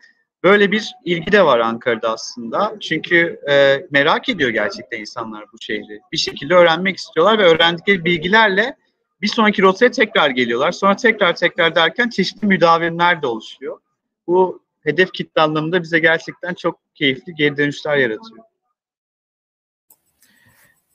Böyle 0.44 0.72
bir 0.72 0.92
ilgi 1.05 1.33
de 1.33 1.44
var 1.44 1.59
Ankara'da 1.59 2.12
aslında. 2.12 2.76
Çünkü 2.81 3.40
e, 3.50 3.87
merak 3.90 4.29
ediyor 4.29 4.50
gerçekten 4.50 5.00
insanlar 5.00 5.44
bu 5.53 5.57
şehri. 5.61 6.00
Bir 6.12 6.16
şekilde 6.16 6.55
öğrenmek 6.55 6.96
istiyorlar 6.96 7.38
ve 7.38 7.42
öğrendikleri 7.42 8.05
bilgilerle 8.05 8.76
bir 9.22 9.29
sonraki 9.29 9.62
rotaya 9.62 9.90
tekrar 9.90 10.31
geliyorlar. 10.31 10.72
Sonra 10.72 10.96
tekrar 10.96 11.37
tekrar 11.37 11.74
derken 11.74 12.09
çeşitli 12.09 12.46
müdavimler 12.46 13.22
de 13.22 13.26
oluşuyor. 13.26 13.81
Bu 14.26 14.62
hedef 14.81 15.12
kitle 15.12 15.40
anlamında 15.42 15.83
bize 15.83 15.98
gerçekten 15.98 16.55
çok 16.55 16.81
keyifli 16.94 17.35
geri 17.35 17.57
dönüşler 17.57 17.96
yaratıyor. 17.96 18.44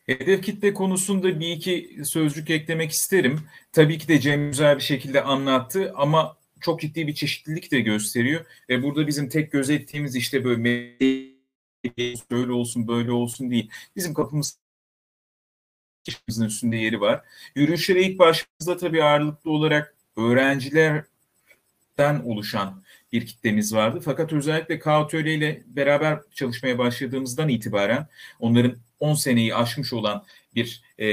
Hedef 0.05 0.43
kitle 0.43 0.73
konusunda 0.73 1.39
bir 1.39 1.51
iki 1.51 2.01
sözcük 2.03 2.49
eklemek 2.49 2.91
isterim. 2.91 3.41
Tabii 3.71 3.97
ki 3.97 4.07
de 4.07 4.19
Cem 4.19 4.49
güzel 4.49 4.75
bir 4.75 4.83
şekilde 4.83 5.23
anlattı 5.23 5.93
ama 5.95 6.37
çok 6.65 6.81
ciddi 6.81 7.07
bir 7.07 7.13
çeşitlilik 7.15 7.71
de 7.71 7.81
gösteriyor. 7.81 8.45
Ve 8.69 8.83
burada 8.83 9.07
bizim 9.07 9.29
tek 9.29 9.51
gözettiğimiz 9.51 10.15
işte 10.15 10.45
böyle 10.45 10.63
böyle 12.31 12.51
olsun 12.51 12.87
böyle 12.87 13.11
olsun 13.11 13.51
değil. 13.51 13.69
Bizim 13.95 14.13
kapımız 14.13 14.57
kişimizin 16.03 16.45
üstünde 16.45 16.77
yeri 16.77 17.01
var. 17.01 17.21
Yürüyüşlere 17.55 18.03
ilk 18.03 18.19
başımızda 18.19 18.77
tabii 18.77 19.03
ağırlıklı 19.03 19.51
olarak 19.51 19.95
öğrencilerden 20.17 21.05
oluşan 22.23 22.83
bir 23.11 23.25
kitlemiz 23.25 23.73
vardı. 23.73 24.01
Fakat 24.05 24.33
özellikle 24.33 24.79
K 24.79 25.07
ile 25.13 25.63
beraber 25.67 26.19
çalışmaya 26.35 26.77
başladığımızdan 26.77 27.49
itibaren 27.49 28.07
onların 28.39 28.77
10 28.99 29.13
seneyi 29.13 29.55
aşmış 29.55 29.93
olan 29.93 30.25
bir 30.55 30.81
e, 30.97 31.07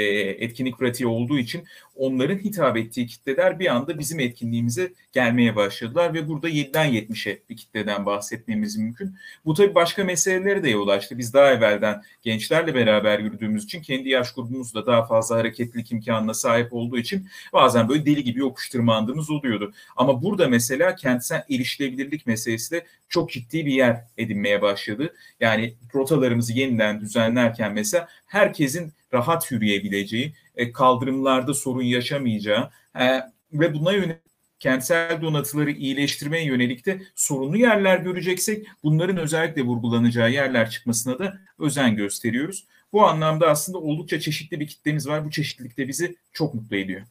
etkinlik 0.44 0.78
pratiği 0.78 1.06
olduğu 1.06 1.38
için 1.38 1.64
onların 1.96 2.38
hitap 2.38 2.76
ettiği 2.76 3.06
kitleler 3.06 3.58
bir 3.58 3.66
anda 3.66 3.98
bizim 3.98 4.20
etkinliğimize 4.20 4.92
gelmeye 5.12 5.56
başladılar 5.56 6.14
ve 6.14 6.28
burada 6.28 6.48
7'den 6.48 6.92
70'e 6.92 7.38
bir 7.50 7.56
kitleden 7.56 8.06
bahsetmemiz 8.06 8.76
mümkün. 8.76 9.16
Bu 9.44 9.54
tabii 9.54 9.74
başka 9.74 10.04
meselelere 10.04 10.62
de 10.62 10.70
yol 10.70 10.88
açtı. 10.88 11.18
Biz 11.18 11.34
daha 11.34 11.52
evvelden 11.52 12.02
gençlerle 12.22 12.74
beraber 12.74 13.18
yürüdüğümüz 13.18 13.64
için 13.64 13.82
kendi 13.82 14.08
yaş 14.08 14.32
grubumuz 14.32 14.74
da 14.74 14.86
daha 14.86 15.06
fazla 15.06 15.36
hareketlilik 15.36 15.92
imkanına 15.92 16.34
sahip 16.34 16.72
olduğu 16.72 16.98
için 16.98 17.28
bazen 17.52 17.88
böyle 17.88 18.06
deli 18.06 18.24
gibi 18.24 18.40
yokuş 18.40 18.68
tırmandığımız 18.68 19.30
oluyordu. 19.30 19.72
Ama 19.96 20.22
burada 20.22 20.48
mesela 20.48 20.94
kentsel 20.94 21.44
erişilebilirlik 21.50 22.26
meselesi 22.26 22.70
de 22.70 22.86
çok 23.08 23.30
ciddi 23.30 23.66
bir 23.66 23.72
yer 23.72 24.04
edinmeye 24.18 24.62
başladı. 24.62 25.14
Yani 25.40 25.74
rotalarımızı 25.94 26.52
yeniden 26.52 27.00
düzenlerken 27.00 27.72
mesela 27.72 28.08
herkesin 28.26 28.92
rahat 29.14 29.50
yürüyebileceği, 29.50 30.34
e, 30.56 30.72
kaldırımlarda 30.72 31.54
sorun 31.54 31.82
yaşamayacağı 31.82 32.70
e, 33.00 33.20
ve 33.52 33.74
buna 33.74 33.92
yönelik 33.92 34.22
kentsel 34.62 35.22
donatıları 35.22 35.70
iyileştirmeye 35.70 36.44
yönelik 36.44 36.86
de 36.86 37.02
sorunlu 37.14 37.56
yerler 37.56 37.98
göreceksek 37.98 38.66
bunların 38.82 39.16
özellikle 39.16 39.62
vurgulanacağı 39.62 40.30
yerler 40.30 40.70
çıkmasına 40.70 41.18
da 41.18 41.38
özen 41.58 41.96
gösteriyoruz. 41.96 42.66
Bu 42.92 43.06
anlamda 43.06 43.50
aslında 43.50 43.78
oldukça 43.78 44.20
çeşitli 44.20 44.60
bir 44.60 44.66
kitlemiz 44.66 45.08
var. 45.08 45.24
Bu 45.24 45.30
çeşitlilik 45.30 45.76
de 45.76 45.88
bizi 45.88 46.16
çok 46.32 46.54
mutlu 46.54 46.76
ediyor. 46.76 47.02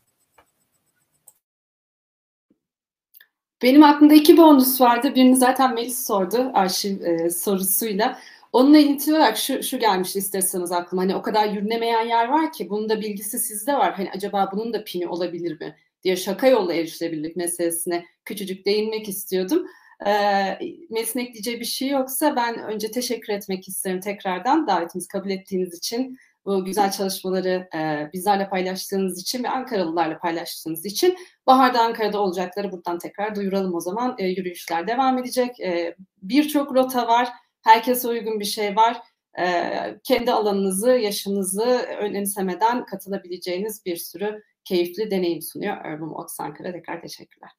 Benim 3.61 3.83
aklımda 3.83 4.13
iki 4.13 4.37
bonus 4.37 4.81
vardı. 4.81 5.15
Birini 5.15 5.35
zaten 5.35 5.73
Melis 5.73 6.05
sordu 6.07 6.51
arşiv 6.53 7.01
e, 7.01 7.29
sorusuyla. 7.29 8.19
Onunla 8.53 8.77
ilintili 8.77 9.15
olarak 9.15 9.37
şu, 9.37 9.63
şu 9.63 9.79
gelmişti 9.79 10.19
isterseniz 10.19 10.71
aklıma. 10.71 11.01
Hani 11.01 11.15
o 11.15 11.21
kadar 11.21 11.49
yürünemeyen 11.49 12.07
yer 12.07 12.27
var 12.27 12.51
ki 12.53 12.69
bunun 12.69 12.89
da 12.89 13.01
bilgisi 13.01 13.39
sizde 13.39 13.73
var. 13.73 13.93
Hani 13.93 14.11
acaba 14.11 14.49
bunun 14.53 14.73
da 14.73 14.83
pini 14.83 15.07
olabilir 15.07 15.61
mi 15.61 15.75
diye 16.03 16.15
şaka 16.15 16.47
yolla 16.47 16.73
erişilebilirlik 16.73 17.35
meselesine 17.35 18.05
küçücük 18.25 18.65
değinmek 18.65 19.09
istiyordum. 19.09 19.65
Ee, 20.05 20.59
Melis'in 20.89 21.19
ekleyeceği 21.19 21.59
bir 21.59 21.65
şey 21.65 21.89
yoksa 21.89 22.35
ben 22.35 22.59
önce 22.63 22.91
teşekkür 22.91 23.33
etmek 23.33 23.67
isterim 23.67 23.99
tekrardan 23.99 24.67
davetimizi 24.67 25.07
kabul 25.07 25.29
ettiğiniz 25.29 25.77
için 25.77 26.17
bu 26.45 26.65
güzel 26.65 26.91
çalışmaları 26.91 27.69
e, 27.75 28.09
bizlerle 28.13 28.49
paylaştığınız 28.49 29.21
için 29.21 29.43
ve 29.43 29.49
Ankaralılarla 29.49 30.19
paylaştığınız 30.19 30.85
için. 30.85 31.17
Baharda 31.47 31.81
Ankara'da 31.81 32.19
olacakları 32.19 32.71
buradan 32.71 32.99
tekrar 32.99 33.35
duyuralım 33.35 33.75
o 33.75 33.79
zaman. 33.79 34.15
E, 34.19 34.27
yürüyüşler 34.27 34.87
devam 34.87 35.17
edecek. 35.17 35.59
E, 35.59 35.95
Birçok 36.21 36.75
rota 36.75 37.07
var. 37.07 37.29
Herkese 37.61 38.07
uygun 38.07 38.39
bir 38.39 38.45
şey 38.45 38.75
var. 38.75 38.97
E, 39.39 39.73
kendi 40.03 40.31
alanınızı, 40.31 40.89
yaşınızı 40.89 41.65
önemsemeden 41.99 42.85
katılabileceğiniz 42.85 43.85
bir 43.85 43.95
sürü 43.95 44.43
keyifli 44.63 45.11
deneyim 45.11 45.41
sunuyor 45.41 45.77
Urban 45.77 46.09
Walks 46.09 46.39
Ankara. 46.39 46.71
Tekrar 46.71 47.01
teşekkürler. 47.01 47.49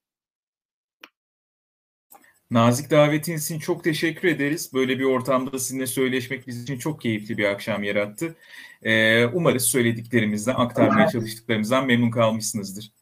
Nazik 2.53 2.91
davetin 2.91 3.37
için 3.37 3.59
çok 3.59 3.85
teşekkür 3.85 4.29
ederiz. 4.29 4.71
Böyle 4.75 4.99
bir 4.99 5.05
ortamda 5.05 5.59
sizinle 5.59 5.87
söyleşmek 5.87 6.47
bizim 6.47 6.63
için 6.63 6.79
çok 6.79 7.01
keyifli 7.01 7.39
bir 7.39 7.45
akşam 7.45 7.83
yarattı. 7.83 8.37
Ee, 8.83 9.27
umarız 9.27 9.65
söylediklerimizden, 9.65 10.55
aktarmaya 10.55 11.09
çalıştıklarımızdan 11.09 11.87
memnun 11.87 12.11
kalmışsınızdır. 12.11 12.93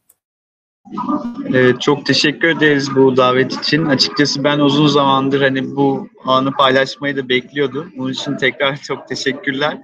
Evet, 1.55 1.81
çok 1.81 2.07
teşekkür 2.07 2.49
ederiz 2.49 2.97
bu 2.97 3.17
davet 3.17 3.53
için. 3.53 3.87
Açıkçası 3.87 4.45
ben 4.45 4.59
uzun 4.59 4.87
zamandır 4.87 5.41
hani 5.43 5.77
bu 5.77 6.09
anı 6.25 6.53
paylaşmayı 6.53 7.17
da 7.17 7.29
bekliyordum. 7.29 7.93
Bunun 7.97 8.13
için 8.13 8.37
tekrar 8.37 8.77
çok 8.83 9.09
teşekkürler. 9.09 9.79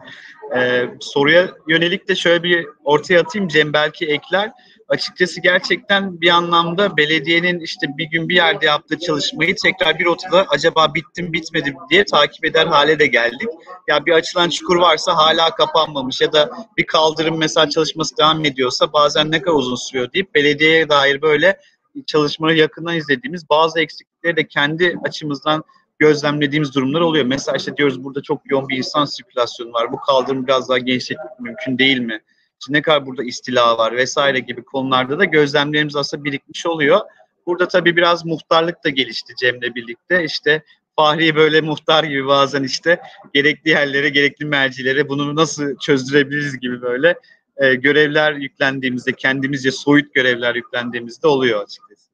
E, 0.56 0.84
soruya 1.00 1.48
yönelik 1.68 2.08
de 2.08 2.14
şöyle 2.14 2.42
bir 2.42 2.66
ortaya 2.84 3.20
atayım 3.20 3.48
Cem 3.48 3.72
belki 3.72 4.06
ekler. 4.06 4.50
Açıkçası 4.88 5.40
gerçekten 5.40 6.20
bir 6.20 6.28
anlamda 6.28 6.96
belediyenin 6.96 7.60
işte 7.60 7.86
bir 7.98 8.04
gün 8.04 8.28
bir 8.28 8.34
yerde 8.34 8.66
yaptığı 8.66 8.98
çalışmayı 8.98 9.54
tekrar 9.62 9.98
bir 9.98 10.06
otada 10.06 10.46
acaba 10.48 10.94
bittim 10.94 11.32
bitmedi 11.32 11.74
diye 11.90 12.04
takip 12.04 12.44
eder 12.44 12.66
hale 12.66 12.98
de 12.98 13.06
geldik. 13.06 13.48
Ya 13.88 14.06
bir 14.06 14.12
açılan 14.12 14.48
çukur 14.48 14.76
varsa 14.76 15.16
hala 15.16 15.50
kapanmamış 15.50 16.20
ya 16.20 16.32
da 16.32 16.50
bir 16.76 16.86
kaldırım 16.86 17.38
mesela 17.38 17.68
çalışması 17.68 18.16
devam 18.16 18.44
ediyorsa 18.44 18.92
bazen 18.92 19.30
ne 19.30 19.42
kadar 19.42 19.56
uzun 19.56 19.76
sürüyor 19.76 20.12
deyip 20.12 20.34
belediyeye 20.34 20.88
dair 20.88 21.22
böyle 21.22 21.60
çalışmaları 22.06 22.56
yakından 22.56 22.96
izlediğimiz 22.96 23.50
bazı 23.50 23.80
eksiklikleri 23.80 24.36
de 24.36 24.48
kendi 24.48 24.98
açımızdan 25.04 25.64
gözlemlediğimiz 25.98 26.74
durumlar 26.74 27.00
oluyor. 27.00 27.24
Mesela 27.24 27.56
işte 27.56 27.76
diyoruz 27.76 28.04
burada 28.04 28.22
çok 28.22 28.50
yoğun 28.50 28.68
bir 28.68 28.76
insan 28.76 29.04
sirkülasyonu 29.04 29.72
var. 29.72 29.92
Bu 29.92 30.00
kaldırım 30.00 30.46
biraz 30.46 30.68
daha 30.68 30.78
genişletmek 30.78 31.40
mümkün 31.40 31.78
değil 31.78 31.98
mi? 31.98 32.20
İşte 32.60 32.72
ne 32.72 32.82
kadar 32.82 33.06
burada 33.06 33.24
istila 33.24 33.78
var 33.78 33.96
vesaire 33.96 34.40
gibi 34.40 34.64
konularda 34.64 35.18
da 35.18 35.24
gözlemlerimiz 35.24 35.96
aslında 35.96 36.24
birikmiş 36.24 36.66
oluyor. 36.66 37.00
Burada 37.46 37.68
tabii 37.68 37.96
biraz 37.96 38.24
muhtarlık 38.24 38.84
da 38.84 38.88
gelişti 38.88 39.34
Cem'le 39.40 39.74
birlikte. 39.74 40.24
İşte 40.24 40.62
Fahri 40.96 41.36
böyle 41.36 41.60
muhtar 41.60 42.04
gibi 42.04 42.26
bazen 42.26 42.62
işte 42.62 43.00
gerekli 43.34 43.70
yerlere, 43.70 44.08
gerekli 44.08 44.44
mercilere 44.44 45.08
bunu 45.08 45.36
nasıl 45.36 45.78
çözdürebiliriz 45.78 46.60
gibi 46.60 46.82
böyle 46.82 47.18
e, 47.56 47.74
görevler 47.74 48.32
yüklendiğimizde, 48.32 49.12
kendimizce 49.12 49.70
soyut 49.70 50.14
görevler 50.14 50.54
yüklendiğimizde 50.54 51.26
oluyor 51.26 51.62
açıkçası. 51.62 52.10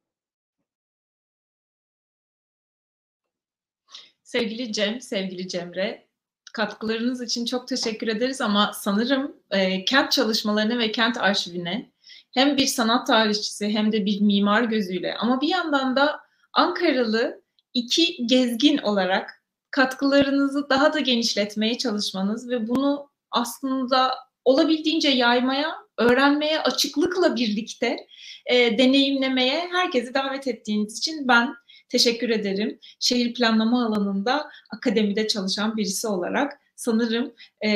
Sevgili 4.23 4.73
Cem, 4.73 5.01
sevgili 5.01 5.49
Cemre, 5.49 6.07
katkılarınız 6.53 7.23
için 7.23 7.45
çok 7.45 7.69
teşekkür 7.69 8.09
ederiz 8.09 8.41
ama 8.41 8.73
sanırım 8.75 9.37
e, 9.51 9.85
kent 9.85 10.13
çalışmalarına 10.13 10.79
ve 10.79 10.93
kent 10.93 11.19
arşivine 11.19 11.93
hem 12.35 12.57
bir 12.57 12.67
sanat 12.67 13.07
tarihçisi 13.07 13.69
hem 13.69 13.93
de 13.93 14.07
bir 14.07 14.21
mimar 14.21 14.63
gözüyle 14.63 15.17
ama 15.17 15.41
bir 15.41 15.49
yandan 15.49 15.97
da 15.97 16.21
Ankaralı 16.53 17.43
iki 17.75 18.27
gezgin 18.27 18.79
olarak 18.79 19.43
katkılarınızı 19.71 20.71
daha 20.71 20.93
da 20.93 21.01
genişletmeye 21.01 21.79
çalışmanız 21.79 22.49
ve 22.49 22.69
bunu 22.69 23.11
aslında 23.31 24.15
olabildiğince 24.45 25.09
yaymaya, 25.09 25.75
öğrenmeye 25.99 26.61
açıklıkla 26.61 27.37
birlikte 27.37 28.07
e, 28.47 28.79
deneyimlemeye 28.79 29.69
herkesi 29.73 30.15
davet 30.15 30.47
ettiğiniz 30.47 30.99
için 30.99 31.29
ben 31.29 31.55
teşekkür 31.93 32.31
ederim. 32.31 32.79
Şehir 33.01 33.35
planlama 33.35 33.87
alanında 33.87 34.51
akademide 34.71 35.29
çalışan 35.29 35.77
birisi 35.77 36.07
olarak 36.07 36.53
sanırım 36.77 37.33
e, 37.65 37.71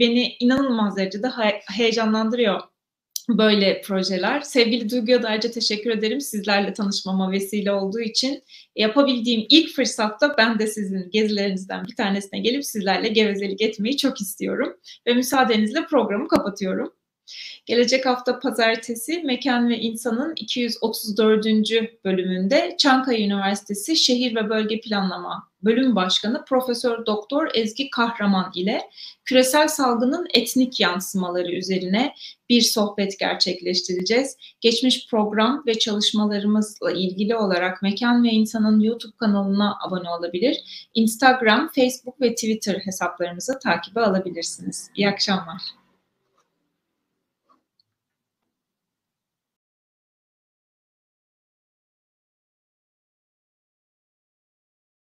beni 0.00 0.36
inanılmaz 0.40 0.96
derecede 0.96 1.28
heyecanlandırıyor 1.76 2.60
böyle 3.28 3.80
projeler. 3.80 4.40
Sevgili 4.40 4.90
Duygu'ya 4.90 5.22
da 5.22 5.28
ayrıca 5.28 5.50
teşekkür 5.50 5.90
ederim. 5.90 6.20
Sizlerle 6.20 6.72
tanışmama 6.72 7.30
vesile 7.30 7.72
olduğu 7.72 8.00
için 8.00 8.42
yapabildiğim 8.76 9.46
ilk 9.48 9.76
fırsatta 9.76 10.34
ben 10.38 10.58
de 10.58 10.66
sizin 10.66 11.10
gezilerinizden 11.10 11.84
bir 11.84 11.96
tanesine 11.96 12.40
gelip 12.40 12.64
sizlerle 12.64 13.08
gevezelik 13.08 13.62
etmeyi 13.62 13.96
çok 13.96 14.20
istiyorum. 14.20 14.76
Ve 15.06 15.14
müsaadenizle 15.14 15.86
programı 15.86 16.28
kapatıyorum. 16.28 16.92
Gelecek 17.66 18.06
hafta 18.06 18.38
pazartesi 18.38 19.22
Mekan 19.22 19.68
ve 19.68 19.78
İnsan'ın 19.78 20.32
234. 20.36 21.46
bölümünde 22.04 22.74
Çankaya 22.78 23.18
Üniversitesi 23.18 23.96
Şehir 23.96 24.34
ve 24.36 24.48
Bölge 24.48 24.80
Planlama 24.80 25.48
Bölüm 25.62 25.96
Başkanı 25.96 26.44
Profesör 26.44 27.06
Doktor 27.06 27.48
Ezgi 27.54 27.90
Kahraman 27.90 28.52
ile 28.54 28.80
küresel 29.24 29.68
salgının 29.68 30.26
etnik 30.34 30.80
yansımaları 30.80 31.52
üzerine 31.52 32.14
bir 32.48 32.60
sohbet 32.60 33.18
gerçekleştireceğiz. 33.18 34.36
Geçmiş 34.60 35.08
program 35.10 35.62
ve 35.66 35.78
çalışmalarımızla 35.78 36.92
ilgili 36.92 37.36
olarak 37.36 37.82
Mekan 37.82 38.24
ve 38.24 38.28
İnsan'ın 38.28 38.80
YouTube 38.80 39.16
kanalına 39.16 39.78
abone 39.86 40.10
olabilir. 40.10 40.88
Instagram, 40.94 41.70
Facebook 41.74 42.20
ve 42.20 42.34
Twitter 42.34 42.74
hesaplarımızı 42.74 43.58
takibe 43.58 44.00
alabilirsiniz. 44.00 44.90
İyi 44.96 45.08
akşamlar. 45.08 45.83